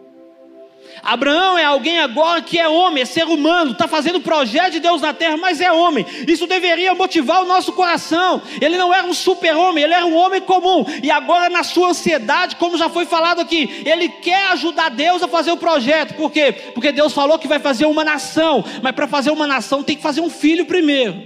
Abraão 1.04 1.58
é 1.58 1.64
alguém 1.64 1.98
agora 1.98 2.40
que 2.40 2.58
é 2.58 2.66
homem, 2.66 3.02
é 3.02 3.06
ser 3.06 3.26
humano, 3.26 3.72
está 3.72 3.86
fazendo 3.86 4.16
o 4.16 4.22
projeto 4.22 4.72
de 4.72 4.80
Deus 4.80 5.02
na 5.02 5.12
terra, 5.12 5.36
mas 5.36 5.60
é 5.60 5.70
homem. 5.70 6.06
Isso 6.26 6.46
deveria 6.46 6.94
motivar 6.94 7.42
o 7.42 7.44
nosso 7.44 7.72
coração. 7.72 8.40
Ele 8.60 8.78
não 8.78 8.92
era 8.92 9.06
um 9.06 9.12
super-homem, 9.12 9.84
ele 9.84 9.92
era 9.92 10.06
um 10.06 10.16
homem 10.16 10.40
comum. 10.40 10.84
E 11.02 11.10
agora, 11.10 11.50
na 11.50 11.62
sua 11.62 11.88
ansiedade, 11.88 12.56
como 12.56 12.78
já 12.78 12.88
foi 12.88 13.04
falado 13.04 13.40
aqui, 13.40 13.82
ele 13.84 14.08
quer 14.08 14.46
ajudar 14.52 14.88
Deus 14.88 15.22
a 15.22 15.28
fazer 15.28 15.52
o 15.52 15.58
projeto. 15.58 16.14
Por 16.14 16.32
quê? 16.32 16.52
Porque 16.72 16.90
Deus 16.90 17.12
falou 17.12 17.38
que 17.38 17.46
vai 17.46 17.58
fazer 17.58 17.84
uma 17.84 18.04
nação, 18.04 18.64
mas 18.82 18.94
para 18.94 19.06
fazer 19.06 19.30
uma 19.30 19.46
nação 19.46 19.82
tem 19.82 19.96
que 19.96 20.02
fazer 20.02 20.22
um 20.22 20.30
filho 20.30 20.64
primeiro. 20.64 21.22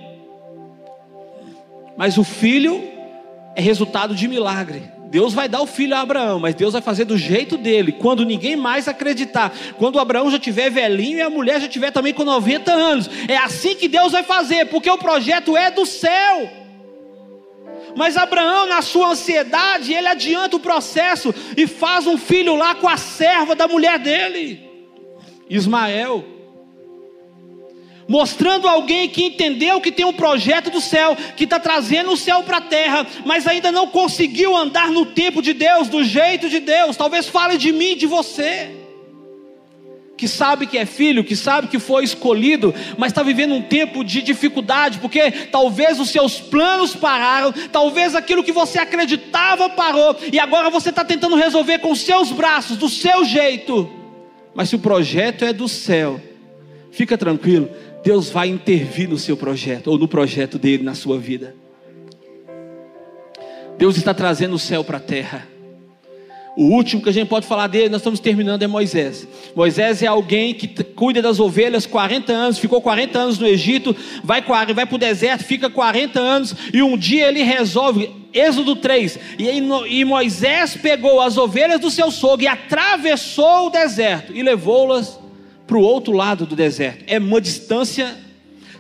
Mas 1.97 2.19
o 2.19 2.25
filho 2.25 2.83
é 3.55 3.61
resultado 3.61 4.15
de 4.15 4.27
milagre. 4.27 4.98
Deus 5.11 5.33
vai 5.33 5.49
dar 5.49 5.63
o 5.63 5.67
filho 5.67 5.97
a 5.97 6.01
Abraão, 6.01 6.39
mas 6.39 6.55
Deus 6.55 6.75
vai 6.75 6.83
fazer 6.83 7.05
do 7.05 7.17
jeito 7.17 7.57
dele, 7.57 7.93
quando 7.93 8.25
ninguém 8.25 8.57
mais 8.57 8.89
acreditar. 8.89 9.53
Quando 9.79 9.99
Abraão 9.99 10.31
já 10.31 10.39
tiver 10.39 10.71
velhinho 10.71 11.19
e 11.19 11.23
a 11.23 11.31
mulher 11.31 11.61
já 11.61 11.69
tiver 11.69 11.91
também 11.91 12.13
com 12.13 12.25
90 12.25 12.71
anos. 12.71 13.11
É 13.27 13.37
assim 13.37 13.75
que 13.75 13.89
Deus 13.89 14.13
vai 14.13 14.23
fazer, 14.23 14.67
porque 14.67 14.91
o 14.91 14.99
projeto 14.99 15.57
é 15.57 15.71
do 15.71 15.87
céu. 15.87 16.51
Mas 17.97 18.17
Abraão, 18.17 18.67
na 18.67 18.83
sua 18.83 19.09
ansiedade, 19.09 19.93
ele 19.93 20.07
adianta 20.07 20.57
o 20.57 20.61
processo 20.61 21.35
e 21.57 21.67
faz 21.67 22.07
um 22.07 22.19
filho 22.19 22.55
lá 22.55 22.75
com 22.75 22.89
a 22.89 22.99
serva 22.99 23.55
da 23.55 23.67
mulher 23.67 23.99
dele, 23.99 24.61
Ismael 25.49 26.38
mostrando 28.09 28.67
alguém 28.67 29.09
que 29.09 29.23
entendeu 29.23 29.81
que 29.81 29.93
tem 29.93 30.07
um 30.07 30.13
projeto 30.13 30.71
do 30.71 30.81
céu, 30.81 31.15
que 31.37 31.45
está 31.45 31.61
trazendo 31.61 32.11
o 32.11 32.17
céu 32.17 32.43
para 32.43 32.57
a 32.57 32.63
terra, 32.63 33.07
mas 33.27 33.47
ainda 33.47 33.71
não 33.71 33.87
conseguiu 33.87 34.57
andar 34.57 34.91
no 34.91 35.05
tempo 35.05 35.43
de 35.43 35.53
Deus, 35.53 35.89
do 35.89 36.03
jeito 36.03 36.49
de 36.49 36.59
Deus. 36.59 36.97
Talvez 36.97 37.29
fale 37.29 37.59
de 37.59 37.71
mim, 37.71 37.95
de 37.95 38.07
você. 38.07 38.75
Que 40.17 40.27
sabe 40.27 40.67
que 40.67 40.77
é 40.77 40.85
filho, 40.85 41.23
que 41.23 41.37
sabe 41.37 41.69
que 41.69 41.79
foi 41.79 42.03
escolhido, 42.03 42.75
mas 42.97 43.13
está 43.13 43.23
vivendo 43.23 43.55
um 43.55 43.63
tempo 43.63 44.03
de 44.03 44.21
dificuldade, 44.21 44.99
porque 44.99 45.31
talvez 45.31 46.01
os 46.01 46.11
seus 46.11 46.41
planos 46.41 46.97
pararam, 46.97 47.53
talvez 47.71 48.17
aquilo 48.17 48.43
que 48.43 48.51
você 48.51 48.81
acreditava 48.81 49.69
parou, 49.69 50.17
e 50.33 50.41
agora 50.41 50.71
você 50.71 50.89
está 50.89 51.05
tentando 51.05 51.37
resolver 51.37 51.79
com 51.79 51.93
os 51.93 52.01
seus 52.01 52.33
braços, 52.33 52.77
do 52.77 52.89
seu 52.89 53.25
jeito. 53.25 53.89
Mas 54.57 54.71
se 54.71 54.75
o 54.75 54.81
projeto 54.81 55.45
é 55.45 55.53
do 55.53 55.69
céu, 55.69 56.21
fica 56.91 57.17
tranquilo, 57.17 57.71
Deus 58.03 58.31
vai 58.31 58.49
intervir 58.49 59.09
no 59.09 59.19
seu 59.19 59.37
projeto, 59.37 59.89
ou 59.89 59.99
no 59.99 60.09
projeto 60.09 60.59
dele 60.59 60.83
na 60.83 60.95
sua 60.95 61.19
vida. 61.19 61.55
Deus 63.77 63.97
está 63.97 64.13
trazendo 64.13 64.55
o 64.55 64.59
céu 64.59 64.83
para 64.83 64.99
a 64.99 65.01
terra. 65.01 65.47
O 66.57 66.73
último 66.73 67.01
que 67.01 67.09
a 67.09 67.13
gente 67.13 67.29
pode 67.29 67.47
falar 67.47 67.69
dele, 67.69 67.89
nós 67.89 68.01
estamos 68.01 68.19
terminando, 68.19 68.65
é 68.65 68.67
Moisés. 68.67 69.29
Moisés 69.55 70.03
é 70.03 70.09
alguém 70.09 70.53
que 70.53 70.67
cuida 70.83 71.23
das 71.23 71.39
ovelhas 71.39 71.87
40 71.87 72.33
anos, 72.33 72.59
ficou 72.59 72.83
40 72.83 73.17
anos 73.17 73.39
no 73.39 73.47
Egito, 73.47 73.95
vai, 74.25 74.43
vai 74.43 74.85
para 74.85 74.95
o 74.97 74.99
deserto, 74.99 75.45
fica 75.45 75.71
40 75.71 76.19
anos, 76.19 76.57
e 76.75 76.83
um 76.83 76.97
dia 76.97 77.29
ele 77.29 77.45
resolve, 77.45 78.11
Êxodo 78.35 78.75
3, 78.75 79.21
e, 79.39 79.49
e 80.01 80.05
Moisés 80.05 80.77
pegou 80.77 81.21
as 81.21 81.37
ovelhas 81.37 81.81
do 81.81 81.93
seu 81.93 82.11
sogro 82.11 82.43
e 82.43 82.49
atravessou 82.49 83.69
o 83.69 83.71
deserto 83.71 84.35
e 84.35 84.43
levou-las 84.43 85.18
para 85.69 85.77
o 85.77 85.83
outro 85.83 86.15
lado 86.15 86.47
do 86.47 86.57
deserto. 86.57 87.05
É 87.07 87.19
uma 87.19 87.41
distância. 87.41 88.17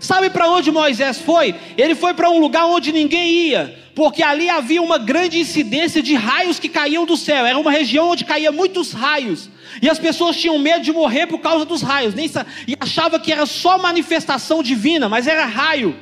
Sabe 0.00 0.30
para 0.30 0.48
onde 0.48 0.72
Moisés 0.72 1.20
foi? 1.20 1.54
Ele 1.76 1.94
foi 1.94 2.14
para 2.14 2.30
um 2.30 2.40
lugar 2.40 2.64
onde 2.64 2.90
ninguém 2.90 3.30
ia, 3.30 3.78
porque 3.94 4.22
ali 4.22 4.48
havia 4.48 4.80
uma 4.80 4.96
grande 4.96 5.38
incidência 5.38 6.02
de 6.02 6.14
raios 6.14 6.58
que 6.58 6.68
caíam 6.68 7.04
do 7.04 7.16
céu. 7.16 7.44
Era 7.44 7.58
uma 7.58 7.70
região 7.70 8.08
onde 8.08 8.24
caía 8.24 8.50
muitos 8.50 8.92
raios. 8.92 9.50
E 9.82 9.88
as 9.88 9.98
pessoas 9.98 10.36
tinham 10.36 10.58
medo 10.58 10.82
de 10.82 10.92
morrer 10.92 11.26
por 11.26 11.40
causa 11.40 11.66
dos 11.66 11.82
raios. 11.82 12.14
Nem 12.14 12.30
e 12.66 12.74
achava 12.80 13.20
que 13.20 13.30
era 13.30 13.44
só 13.44 13.76
manifestação 13.76 14.62
divina, 14.62 15.08
mas 15.08 15.26
era 15.26 15.44
raio. 15.44 15.94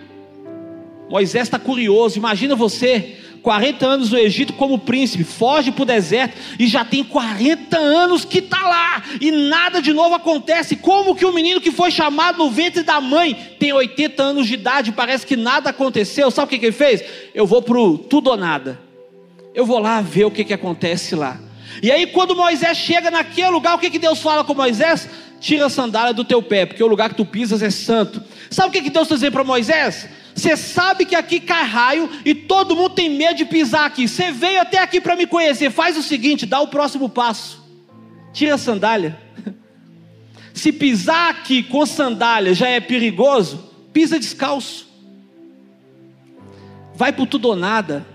Moisés 1.11 1.44
está 1.44 1.59
curioso. 1.59 2.16
Imagina 2.16 2.55
você 2.55 3.16
40 3.46 3.87
anos 3.87 4.11
no 4.11 4.18
Egito 4.18 4.54
como 4.54 4.76
príncipe, 4.76 5.22
foge 5.22 5.70
para 5.70 5.82
o 5.85 5.87
deserto 5.87 6.37
e 6.59 6.66
já 6.66 6.85
tem 6.85 7.04
40 7.04 7.78
anos 7.78 8.24
que 8.24 8.40
está 8.40 8.61
lá 8.66 9.04
e 9.20 9.30
nada 9.30 9.80
de 9.80 9.92
novo 9.92 10.16
acontece. 10.16 10.74
Como 10.74 11.14
que 11.14 11.24
o 11.24 11.32
menino 11.32 11.61
que 11.61 11.70
foi 11.70 11.92
chamado 11.92 12.38
no 12.38 12.50
ventre 12.50 12.82
da 12.82 13.00
mãe 13.00 13.35
tem 13.61 13.72
80 13.72 14.20
anos 14.20 14.48
de 14.48 14.54
idade, 14.54 14.90
parece 14.90 15.24
que 15.24 15.37
nada 15.37 15.70
aconteceu? 15.70 16.28
Sabe 16.28 16.46
o 16.46 16.48
que, 16.48 16.59
que 16.59 16.66
ele 16.66 16.72
fez? 16.72 17.04
Eu 17.32 17.46
vou 17.46 17.62
para 17.62 17.78
o 17.78 17.96
tudo 17.96 18.30
ou 18.30 18.37
nada. 18.37 18.80
Eu 19.54 19.64
vou 19.64 19.78
lá 19.78 20.00
ver 20.00 20.24
o 20.24 20.30
que, 20.32 20.42
que 20.42 20.52
acontece 20.52 21.14
lá. 21.14 21.38
E 21.80 21.92
aí, 21.92 22.04
quando 22.09 22.35
Moisés 22.35 22.76
chega 22.76 23.12
naquele 23.12 23.50
lugar, 23.50 23.76
o 23.76 23.78
que, 23.78 23.90
que 23.90 23.98
Deus 24.00 24.20
fala 24.20 24.42
com 24.42 24.54
Moisés? 24.54 25.09
Tira 25.38 25.66
a 25.66 25.70
sandália 25.70 26.12
do 26.12 26.24
teu 26.24 26.42
pé, 26.42 26.66
porque 26.66 26.82
o 26.82 26.88
lugar 26.88 27.11
que 27.11 27.14
tu 27.14 27.24
pisas 27.24 27.62
é 27.62 27.70
santo. 27.70 28.20
Sabe 28.50 28.70
o 28.70 28.72
que, 28.72 28.82
que 28.82 28.90
Deus 28.90 29.04
está 29.04 29.14
dizendo 29.14 29.35
para 29.35 29.44
Moisés? 29.44 30.09
Você 30.37 30.55
sabe 30.55 31.07
que 31.07 31.16
aqui 31.16 31.40
cai 31.40 31.64
raio 31.64 32.11
e 32.22 32.35
todo 32.35 32.77
mundo 32.77 32.90
tem 32.90 33.09
medo 33.09 33.38
de 33.38 33.46
pisar 33.46 33.87
aqui. 33.87 34.07
Você 34.07 34.31
veio 34.31 34.61
até 34.61 34.77
aqui 34.79 35.01
para 35.01 35.16
me 35.16 35.27
conhecer. 35.27 35.70
Faz 35.70 35.96
o 35.96 36.03
seguinte: 36.03 36.44
dá 36.44 36.61
o 36.61 36.68
próximo 36.68 37.09
passo. 37.09 37.64
Tira 38.35 38.57
a 38.57 38.59
sandália. 38.59 39.18
Se 40.53 40.70
pisar 40.72 41.31
aqui 41.31 41.62
com 41.62 41.87
sandália 41.87 42.53
já 42.53 42.68
é 42.68 42.81
perigoso, 42.81 43.72
pisa 43.94 44.18
descalço. 44.18 44.87
Vai 46.94 47.14
por 47.14 47.27
tudo 47.27 47.49
ou 47.49 47.57
nada. 47.57 48.07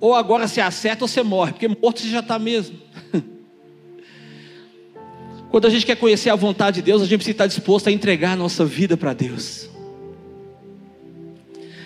Ou 0.00 0.16
agora 0.16 0.48
você 0.48 0.60
acerta 0.60 1.04
ou 1.04 1.08
você 1.08 1.22
morre, 1.22 1.52
porque 1.52 1.68
morto 1.68 2.00
você 2.00 2.08
já 2.08 2.20
está 2.20 2.40
mesmo. 2.40 2.76
Quando 5.50 5.66
a 5.66 5.70
gente 5.70 5.84
quer 5.84 5.96
conhecer 5.96 6.30
a 6.30 6.36
vontade 6.36 6.76
de 6.76 6.82
Deus, 6.82 7.02
a 7.02 7.04
gente 7.04 7.18
precisa 7.18 7.32
estar 7.32 7.46
disposto 7.46 7.88
a 7.88 7.92
entregar 7.92 8.32
a 8.32 8.36
nossa 8.36 8.64
vida 8.64 8.96
para 8.96 9.12
Deus. 9.12 9.68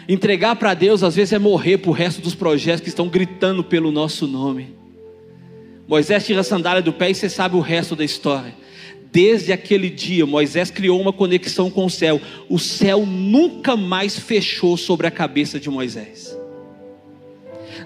Entregar 0.07 0.57
para 0.57 0.75
Deus, 0.75 1.03
às 1.03 1.17
vezes, 1.17 1.33
é 1.33 1.39
morrer 1.39 1.79
para 1.79 1.91
o 1.91 1.95
resto 1.95 2.21
dos 2.21 2.35
projetos 2.35 2.83
que 2.83 2.89
estão 2.89 3.09
gritando 3.09 3.65
pelo 3.65 3.91
nosso 3.91 4.27
nome. 4.27 4.77
Moisés 5.89 6.27
tira 6.27 6.41
a 6.41 6.45
sandália 6.45 6.83
do 6.83 6.93
pé 6.93 7.11
e 7.11 7.15
você 7.15 7.29
sabe 7.29 7.57
o 7.57 7.61
resto 7.61 7.97
da 7.97 8.05
história. 8.05 8.55
Desde 9.11 9.53
aquele 9.53 9.89
dia, 9.89 10.27
Moisés 10.27 10.71
criou 10.71 11.01
uma 11.01 11.13
conexão 11.13 11.71
com 11.71 11.87
o 11.87 11.91
céu. 11.91 12.21
O 12.51 12.59
céu 12.59 13.07
nunca 13.07 13.77
mais 13.77 14.19
fechou 14.19 14.77
sobre 14.77 15.07
a 15.07 15.11
cabeça 15.11 15.59
de 15.59 15.71
Moisés. 15.71 16.37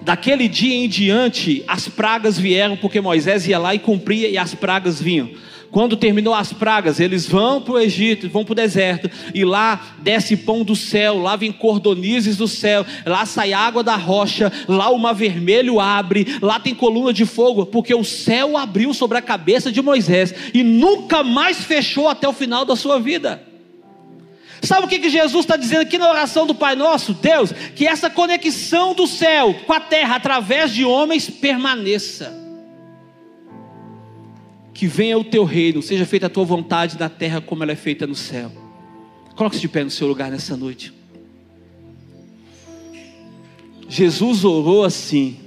Daquele 0.01 0.47
dia 0.47 0.75
em 0.75 0.89
diante, 0.89 1.63
as 1.67 1.87
pragas 1.87 2.37
vieram 2.37 2.75
porque 2.75 2.99
Moisés 2.99 3.47
ia 3.47 3.59
lá 3.59 3.75
e 3.75 3.79
cumpria 3.79 4.27
e 4.27 4.37
as 4.37 4.53
pragas 4.55 5.01
vinham. 5.01 5.29
Quando 5.71 5.95
terminou 5.95 6.33
as 6.33 6.51
pragas, 6.51 6.99
eles 6.99 7.27
vão 7.27 7.61
para 7.61 7.73
o 7.73 7.79
Egito, 7.79 8.27
vão 8.27 8.43
para 8.43 8.53
o 8.53 8.55
deserto, 8.55 9.09
e 9.33 9.45
lá 9.45 9.95
desce 9.99 10.35
pão 10.35 10.63
do 10.63 10.75
céu, 10.75 11.19
lá 11.19 11.35
vem 11.35 11.51
cordonizes 11.51 12.37
do 12.37 12.47
céu, 12.47 12.85
lá 13.05 13.25
sai 13.25 13.53
água 13.53 13.83
da 13.83 13.95
rocha, 13.95 14.51
lá 14.67 14.89
o 14.89 14.97
mar 14.97 15.13
vermelho 15.13 15.79
abre, 15.79 16.37
lá 16.41 16.59
tem 16.59 16.73
coluna 16.73 17.13
de 17.13 17.25
fogo, 17.25 17.67
porque 17.67 17.93
o 17.93 18.03
céu 18.03 18.57
abriu 18.57 18.93
sobre 18.93 19.17
a 19.17 19.21
cabeça 19.21 19.71
de 19.71 19.81
Moisés 19.81 20.33
e 20.53 20.63
nunca 20.63 21.23
mais 21.23 21.63
fechou 21.63 22.09
até 22.09 22.27
o 22.27 22.33
final 22.33 22.65
da 22.65 22.75
sua 22.75 22.99
vida. 22.99 23.43
Sabe 24.61 24.87
o 24.87 24.89
que, 24.89 24.99
que 24.99 25.09
Jesus 25.09 25.45
está 25.45 25.55
dizendo 25.55 25.83
aqui 25.83 25.97
na 25.97 26.09
oração 26.09 26.45
do 26.45 26.53
Pai 26.53 26.75
Nosso? 26.75 27.13
Deus, 27.13 27.53
que 27.75 27.87
essa 27.87 28.09
conexão 28.09 28.93
do 28.93 29.07
céu 29.07 29.55
com 29.65 29.71
a 29.71 29.79
terra 29.79 30.15
através 30.15 30.73
de 30.73 30.83
homens 30.83 31.29
permaneça 31.29 32.48
que 34.79 34.87
venha 34.87 35.17
o 35.17 35.25
teu 35.25 35.43
reino, 35.43 35.81
seja 35.81 36.05
feita 36.05 36.27
a 36.27 36.29
tua 36.29 36.45
vontade 36.45 36.97
na 36.97 37.09
terra 37.09 37.41
como 37.41 37.61
ela 37.61 37.73
é 37.73 37.75
feita 37.75 38.07
no 38.07 38.15
céu. 38.15 38.49
Coloque-se 39.35 39.59
de 39.59 39.67
pé 39.67 39.83
no 39.83 39.89
seu 39.89 40.07
lugar 40.07 40.31
nessa 40.31 40.55
noite. 40.55 40.93
Jesus 43.89 44.45
orou 44.45 44.85
assim. 44.85 45.37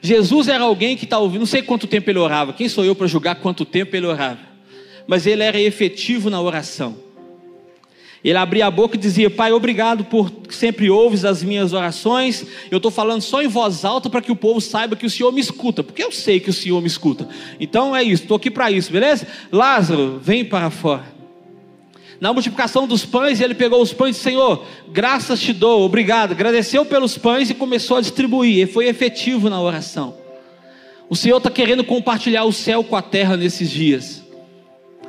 Jesus 0.00 0.48
era 0.48 0.64
alguém 0.64 0.96
que 0.96 1.04
está 1.04 1.18
ouvindo, 1.18 1.40
não 1.40 1.46
sei 1.46 1.60
quanto 1.60 1.86
tempo 1.86 2.08
ele 2.08 2.18
orava, 2.18 2.54
quem 2.54 2.66
sou 2.66 2.82
eu 2.82 2.94
para 2.94 3.06
julgar 3.06 3.34
quanto 3.34 3.66
tempo 3.66 3.94
ele 3.94 4.06
orava, 4.06 4.40
mas 5.06 5.26
ele 5.26 5.42
era 5.42 5.60
efetivo 5.60 6.30
na 6.30 6.40
oração. 6.40 6.96
Ele 8.24 8.38
abria 8.38 8.66
a 8.66 8.70
boca 8.70 8.96
e 8.96 8.98
dizia: 8.98 9.30
Pai, 9.30 9.52
obrigado 9.52 10.04
por 10.04 10.32
sempre 10.50 10.90
ouves 10.90 11.24
as 11.24 11.42
minhas 11.42 11.72
orações. 11.72 12.46
Eu 12.70 12.78
estou 12.78 12.90
falando 12.90 13.22
só 13.22 13.42
em 13.42 13.48
voz 13.48 13.84
alta 13.84 14.10
para 14.10 14.20
que 14.20 14.32
o 14.32 14.36
povo 14.36 14.60
saiba 14.60 14.96
que 14.96 15.06
o 15.06 15.10
Senhor 15.10 15.32
me 15.32 15.40
escuta, 15.40 15.82
porque 15.82 16.02
eu 16.02 16.10
sei 16.10 16.40
que 16.40 16.50
o 16.50 16.52
Senhor 16.52 16.80
me 16.80 16.86
escuta. 16.86 17.28
Então 17.60 17.94
é 17.94 18.02
isso, 18.02 18.22
estou 18.22 18.36
aqui 18.36 18.50
para 18.50 18.70
isso, 18.70 18.90
beleza? 18.90 19.26
Lázaro, 19.52 20.20
vem 20.22 20.44
para 20.44 20.70
fora. 20.70 21.16
Na 22.20 22.32
multiplicação 22.32 22.86
dos 22.86 23.04
pães, 23.04 23.40
ele 23.40 23.54
pegou 23.54 23.80
os 23.80 23.92
pães 23.92 24.10
e 24.10 24.18
disse: 24.18 24.24
Senhor, 24.24 24.64
graças 24.88 25.40
te 25.40 25.52
dou, 25.52 25.82
obrigado. 25.82 26.32
Agradeceu 26.32 26.84
pelos 26.84 27.18
pães 27.18 27.50
e 27.50 27.54
começou 27.54 27.98
a 27.98 28.00
distribuir. 28.00 28.58
Ele 28.58 28.66
foi 28.66 28.88
efetivo 28.88 29.50
na 29.50 29.60
oração. 29.60 30.14
O 31.08 31.14
Senhor 31.14 31.36
está 31.36 31.50
querendo 31.50 31.84
compartilhar 31.84 32.44
o 32.44 32.52
céu 32.52 32.82
com 32.82 32.96
a 32.96 33.02
terra 33.02 33.36
nesses 33.36 33.70
dias. 33.70 34.25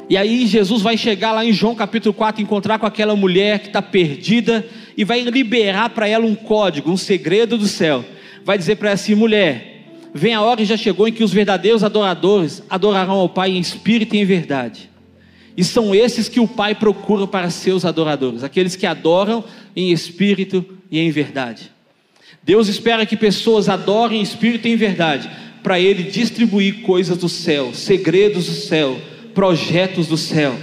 E 0.10 0.16
aí 0.16 0.48
Jesus 0.48 0.82
vai 0.82 0.96
chegar 0.96 1.34
lá 1.34 1.44
em 1.44 1.52
João 1.52 1.76
capítulo 1.76 2.14
4, 2.14 2.42
encontrar 2.42 2.80
com 2.80 2.86
aquela 2.86 3.14
mulher 3.14 3.60
que 3.60 3.68
está 3.68 3.82
perdida 3.82 4.66
e 4.96 5.04
vai 5.04 5.22
liberar 5.22 5.90
para 5.90 6.08
ela 6.08 6.26
um 6.26 6.34
código, 6.34 6.90
um 6.90 6.96
segredo 6.96 7.58
do 7.58 7.68
céu. 7.68 8.06
Vai 8.46 8.58
dizer 8.58 8.78
para 8.78 8.90
ela 8.90 8.96
assim: 8.96 9.16
mulher, 9.16 9.84
vem 10.14 10.34
a 10.34 10.42
hora 10.42 10.62
e 10.62 10.66
já 10.66 10.78
chegou 10.78 11.10
em 11.10 11.12
que 11.12 11.26
os 11.26 11.34
verdadeiros 11.34 11.84
adoradores 11.84 12.64
adorarão 12.70 13.16
ao 13.16 13.28
Pai 13.28 13.52
em 13.52 13.60
espírito 13.60 14.16
e 14.16 14.20
em 14.20 14.26
verdade. 14.26 14.90
E 15.58 15.64
são 15.64 15.94
esses 15.94 16.30
que 16.30 16.40
o 16.40 16.48
Pai 16.48 16.74
procura 16.74 17.28
para 17.28 17.50
seus 17.50 17.84
adoradores, 17.84 18.44
aqueles 18.44 18.78
que 18.78 18.86
adoram 18.86 19.44
em 19.76 19.92
espírito 19.92 20.66
e 20.90 21.00
em 21.00 21.12
verdade. 21.12 21.70
Deus 22.42 22.70
espera 22.70 23.06
que 23.06 23.18
pessoas 23.18 23.68
adorem 23.68 24.20
em 24.20 24.24
espírito 24.24 24.70
e 24.70 24.72
em 24.72 24.78
verdade, 24.78 25.30
para 25.62 25.78
Ele 25.78 26.04
distribuir 26.04 26.82
coisas 26.84 27.18
do 27.18 27.28
céu, 27.28 27.74
segredos 27.74 28.46
do 28.46 28.54
céu 28.54 28.98
projetos 29.38 30.08
do 30.08 30.18
céu. 30.18 30.56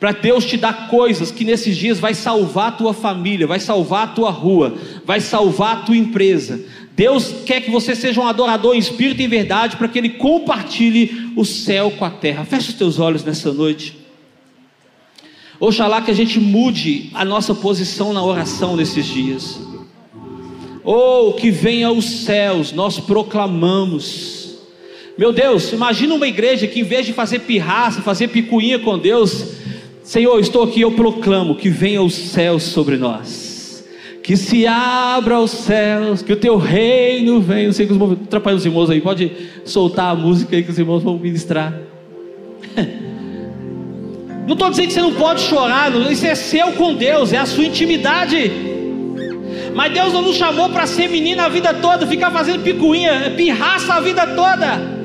Para 0.00 0.10
Deus 0.10 0.44
te 0.44 0.56
dar 0.56 0.88
coisas 0.88 1.30
que 1.30 1.44
nesses 1.44 1.76
dias 1.76 2.00
vai 2.00 2.14
salvar 2.14 2.70
a 2.70 2.72
tua 2.72 2.92
família, 2.92 3.46
vai 3.46 3.60
salvar 3.60 4.02
a 4.02 4.06
tua 4.08 4.28
rua, 4.28 4.74
vai 5.06 5.20
salvar 5.20 5.76
a 5.76 5.80
tua 5.82 5.96
empresa. 5.96 6.60
Deus 6.96 7.32
quer 7.46 7.60
que 7.60 7.70
você 7.70 7.94
seja 7.94 8.20
um 8.20 8.26
adorador 8.26 8.74
em 8.74 8.78
espírito 8.78 9.22
e 9.22 9.24
em 9.24 9.28
verdade 9.28 9.76
para 9.76 9.86
que 9.86 10.00
Ele 10.00 10.08
compartilhe 10.08 11.30
o 11.36 11.44
céu 11.44 11.92
com 11.92 12.04
a 12.04 12.10
terra. 12.10 12.44
Feche 12.44 12.70
os 12.70 12.74
teus 12.74 12.98
olhos 12.98 13.22
nessa 13.22 13.52
noite. 13.52 13.96
Oxalá 15.60 16.02
que 16.02 16.10
a 16.10 16.14
gente 16.14 16.40
mude 16.40 17.08
a 17.14 17.24
nossa 17.24 17.54
posição 17.54 18.12
na 18.12 18.24
oração 18.24 18.74
nesses 18.74 19.06
dias. 19.06 19.60
Ou 20.82 21.28
oh, 21.28 21.32
que 21.34 21.52
venha 21.52 21.92
os 21.92 22.24
céus, 22.24 22.72
nós 22.72 22.98
proclamamos 22.98 24.41
meu 25.16 25.32
Deus, 25.32 25.72
imagina 25.72 26.14
uma 26.14 26.26
igreja 26.26 26.66
que 26.66 26.80
em 26.80 26.84
vez 26.84 27.04
de 27.04 27.12
fazer 27.12 27.40
pirraça, 27.40 28.00
fazer 28.00 28.28
picuinha 28.28 28.78
com 28.78 28.98
Deus, 28.98 29.56
Senhor, 30.02 30.40
estou 30.40 30.64
aqui, 30.64 30.80
eu 30.80 30.92
proclamo 30.92 31.54
que 31.54 31.68
venha 31.68 32.02
os 32.02 32.14
céus 32.14 32.62
sobre 32.64 32.96
nós. 32.96 33.84
Que 34.22 34.36
se 34.36 34.66
abra 34.66 35.38
os 35.38 35.50
céus, 35.50 36.22
que 36.22 36.32
o 36.32 36.36
teu 36.36 36.56
reino 36.56 37.40
venha. 37.40 37.66
Não 37.66 37.72
sei 37.72 37.86
que 37.86 37.92
os 37.92 37.96
irmãos, 37.96 38.18
atrapalha 38.24 38.56
os 38.56 38.64
irmãos 38.64 38.88
aí, 38.88 39.00
pode 39.00 39.30
soltar 39.64 40.12
a 40.12 40.14
música 40.14 40.56
aí 40.56 40.62
que 40.62 40.70
os 40.70 40.78
irmãos 40.78 41.02
vão 41.02 41.18
ministrar. 41.18 41.76
Não 44.46 44.54
estou 44.54 44.70
dizendo 44.70 44.88
que 44.88 44.94
você 44.94 45.00
não 45.00 45.14
pode 45.14 45.40
chorar, 45.42 45.94
isso 46.10 46.26
é 46.26 46.34
seu 46.34 46.72
com 46.72 46.94
Deus, 46.94 47.32
é 47.32 47.38
a 47.38 47.46
sua 47.46 47.64
intimidade. 47.64 48.50
Mas 49.72 49.92
Deus 49.94 50.12
não 50.12 50.20
nos 50.20 50.34
chamou 50.34 50.68
para 50.68 50.84
ser 50.84 51.08
menina 51.08 51.44
a 51.44 51.48
vida 51.48 51.72
toda, 51.72 52.08
ficar 52.08 52.32
fazendo 52.32 52.60
picuinha, 52.60 53.32
pirraça 53.36 53.94
a 53.94 54.00
vida 54.00 54.26
toda 54.26 55.01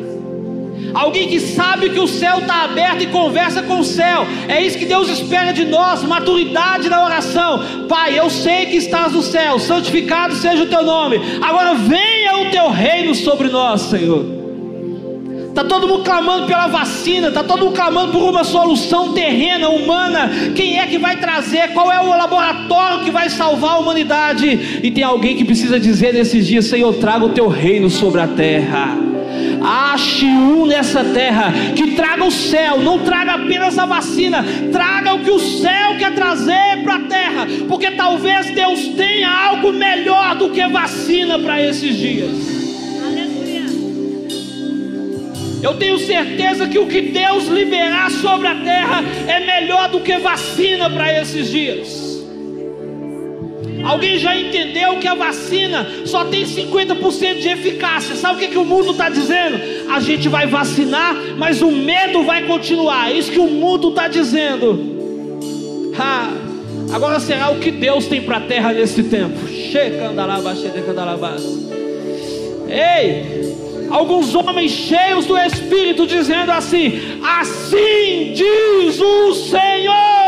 alguém 0.94 1.28
que 1.28 1.40
sabe 1.40 1.90
que 1.90 2.00
o 2.00 2.08
céu 2.08 2.40
está 2.40 2.64
aberto 2.64 3.04
e 3.04 3.08
conversa 3.08 3.62
com 3.62 3.80
o 3.80 3.84
céu. 3.84 4.26
É 4.48 4.62
isso 4.62 4.78
que 4.78 4.86
Deus 4.86 5.10
espera 5.10 5.52
de 5.52 5.66
nós, 5.66 6.04
maturidade 6.04 6.90
na 6.90 7.04
oração. 7.04 7.88
Pai, 7.88 8.18
eu 8.18 8.30
sei 8.30 8.66
que 8.68 8.78
estás 8.78 9.14
no 9.14 9.22
céu, 9.22 9.60
santificado 9.60 10.36
seja 10.36 10.64
o 10.64 10.68
teu 10.68 10.84
nome. 10.84 11.20
Agora 11.42 11.76
venha 11.76 12.38
o 12.40 12.52
teu 12.52 12.70
reino 12.70 13.14
sobre 13.16 13.50
nós, 13.50 13.82
Senhor. 13.82 14.38
Está 15.58 15.68
todo 15.68 15.88
mundo 15.88 16.04
clamando 16.04 16.46
pela 16.46 16.68
vacina, 16.68 17.30
está 17.30 17.44
todo 17.44 17.66
mundo 17.66 17.76
clamando 17.76 18.12
por 18.12 18.30
uma 18.30 18.44
solução 18.44 19.14
terrena, 19.14 19.70
humana. 19.70 20.30
Quem 20.56 20.80
é 20.80 20.86
que 20.86 21.00
vai 21.00 21.18
trazer? 21.18 21.74
Qual 21.74 21.92
é 21.92 22.00
o 22.00 22.10
laboratório 22.10 23.04
que 23.04 23.10
vai 23.10 23.28
salvar 23.28 23.72
a 23.72 23.80
humanidade? 23.80 24.80
E 24.84 24.92
tem 24.92 25.04
alguém 25.04 25.36
que 25.36 25.44
precisa 25.44 25.80
dizer 25.80 26.14
nesses 26.14 26.46
dias: 26.46 26.66
Senhor, 26.66 26.94
traga 26.98 27.26
o 27.26 27.30
teu 27.30 27.48
reino 27.48 27.90
sobre 27.90 28.22
a 28.22 28.28
terra. 28.28 29.07
Ache 29.62 30.26
um 30.26 30.66
nessa 30.66 31.04
terra 31.04 31.52
que 31.76 31.96
traga 31.96 32.24
o 32.24 32.32
céu, 32.32 32.80
não 32.80 33.00
traga 33.00 33.34
apenas 33.34 33.78
a 33.78 33.86
vacina, 33.86 34.44
traga 34.72 35.14
o 35.16 35.20
que 35.20 35.32
o 35.32 35.40
céu 35.40 35.98
quer 35.98 36.14
trazer 36.14 36.84
para 36.84 36.96
a 36.96 37.00
terra, 37.00 37.48
porque 37.68 37.92
talvez 37.92 38.52
Deus 38.52 38.88
tenha 38.90 39.30
algo 39.30 39.72
melhor 39.72 40.36
do 40.36 40.50
que 40.50 40.66
vacina 40.68 41.40
para 41.40 41.62
esses 41.62 41.96
dias. 41.96 42.58
Eu 45.62 45.74
tenho 45.74 45.98
certeza 45.98 46.68
que 46.68 46.78
o 46.78 46.88
que 46.88 47.02
Deus 47.02 47.48
liberar 47.48 48.12
sobre 48.12 48.48
a 48.48 48.56
terra 48.56 49.04
é 49.28 49.40
melhor 49.40 49.90
do 49.90 50.00
que 50.02 50.18
vacina 50.18 50.90
para 50.90 51.12
esses 51.20 51.50
dias. 51.50 52.07
Alguém 53.88 54.20
já 54.20 54.36
entendeu 54.36 54.98
que 54.98 55.08
a 55.08 55.16
vacina 55.16 55.88
só 56.06 56.26
tem 56.26 56.44
50% 56.44 57.40
de 57.40 57.48
eficácia? 57.48 58.16
Sabe 58.16 58.36
o 58.36 58.40
que, 58.40 58.48
que 58.50 58.58
o 58.58 58.66
mundo 58.66 58.92
está 58.92 59.08
dizendo? 59.08 59.58
A 59.90 60.02
gente 60.02 60.28
vai 60.28 60.46
vacinar, 60.46 61.16
mas 61.38 61.62
o 61.62 61.72
medo 61.72 62.24
vai 62.24 62.46
continuar. 62.46 63.10
É 63.10 63.14
isso 63.14 63.32
que 63.32 63.40
o 63.40 63.48
mundo 63.48 63.88
está 63.90 64.10
dizendo. 64.10 64.98
Ah, 65.98 66.34
agora 66.92 67.18
será 67.22 67.50
o 67.50 67.60
que 67.60 67.72
Deus 67.72 68.08
tem 68.08 68.22
para 68.22 68.38
a 68.38 68.42
terra 68.42 68.74
nesse 68.74 69.04
tempo? 69.04 69.48
Ei, 72.68 73.56
alguns 73.90 74.36
homens 74.36 74.72
cheios 74.72 75.26
do 75.26 75.38
Espírito 75.38 76.06
dizendo 76.06 76.52
assim: 76.52 77.22
Assim 77.24 78.34
diz 78.36 79.00
o 79.00 79.34
Senhor. 79.34 80.28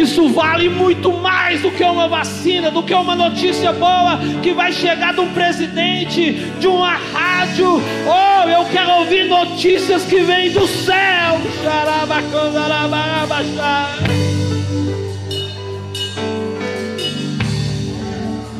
Isso 0.00 0.28
vale 0.30 0.68
muito 0.68 1.12
mais 1.12 1.60
do 1.60 1.70
que 1.70 1.84
uma 1.84 2.08
vacina, 2.08 2.70
do 2.70 2.82
que 2.82 2.94
uma 2.94 3.14
notícia 3.14 3.72
boa 3.72 4.18
que 4.42 4.52
vai 4.52 4.72
chegar 4.72 5.14
de 5.14 5.20
um 5.20 5.32
presidente, 5.32 6.32
de 6.58 6.66
uma 6.66 6.96
rádio. 7.12 7.82
Oh, 8.06 8.48
eu 8.48 8.64
quero 8.66 8.90
ouvir 9.00 9.28
notícias 9.28 10.04
que 10.04 10.20
vêm 10.20 10.50
do 10.50 10.66
céu. 10.66 11.40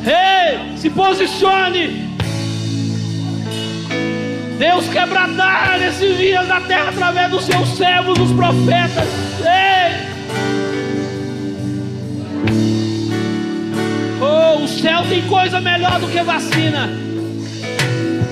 Ei, 0.05 0.77
se 0.77 0.91
posicione. 0.91 2.13
Deus 4.59 4.89
quer 4.89 5.09
bradar 5.09 5.79
nesses 5.81 6.17
dias 6.17 6.47
na 6.47 6.61
terra 6.61 6.91
através 6.91 7.31
dos 7.31 7.45
seus 7.45 7.77
servos, 7.77 8.19
os 8.19 8.33
profetas. 8.33 9.09
Ei! 9.41 9.82
O 14.43 14.69
céu 14.69 15.03
tem 15.09 15.23
coisa 15.23 15.61
melhor 15.61 15.99
do 16.01 16.09
que 16.09 16.23
vacina. 16.23 16.89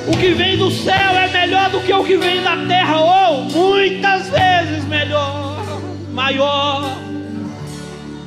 O 0.06 0.16
que 0.16 0.32
vem 0.32 0.56
do 0.56 0.70
céu 0.70 1.16
é 1.16 1.28
melhor 1.28 1.70
do 1.70 1.80
que 1.80 1.92
o 1.92 2.04
que 2.04 2.16
vem 2.16 2.42
da 2.42 2.56
terra, 2.66 2.98
ou 2.98 3.44
muitas 3.44 4.28
vezes 4.28 4.84
melhor, 4.86 5.64
maior. 6.12 6.96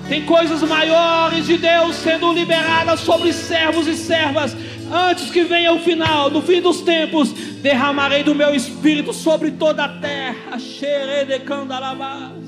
Tem 0.08 0.26
coisas 0.26 0.62
maiores 0.64 1.46
de 1.46 1.58
Deus 1.58 1.96
sendo 1.96 2.32
liberadas 2.34 3.00
sobre 3.00 3.34
servos 3.34 3.88
e 3.88 3.96
servas. 3.96 4.56
Antes 4.92 5.32
que 5.32 5.44
venha 5.44 5.74
o 5.74 5.80
final, 5.80 6.30
no 6.30 6.42
fim 6.42 6.62
dos 6.62 6.82
tempos, 6.82 7.32
derramarei 7.62 8.24
do 8.24 8.36
meu 8.36 8.54
espírito 8.54 9.14
sobre 9.14 9.52
toda 9.52 9.86
a 9.86 9.90
terra. 9.90 10.60
Xeredecandalabás. 10.60 12.43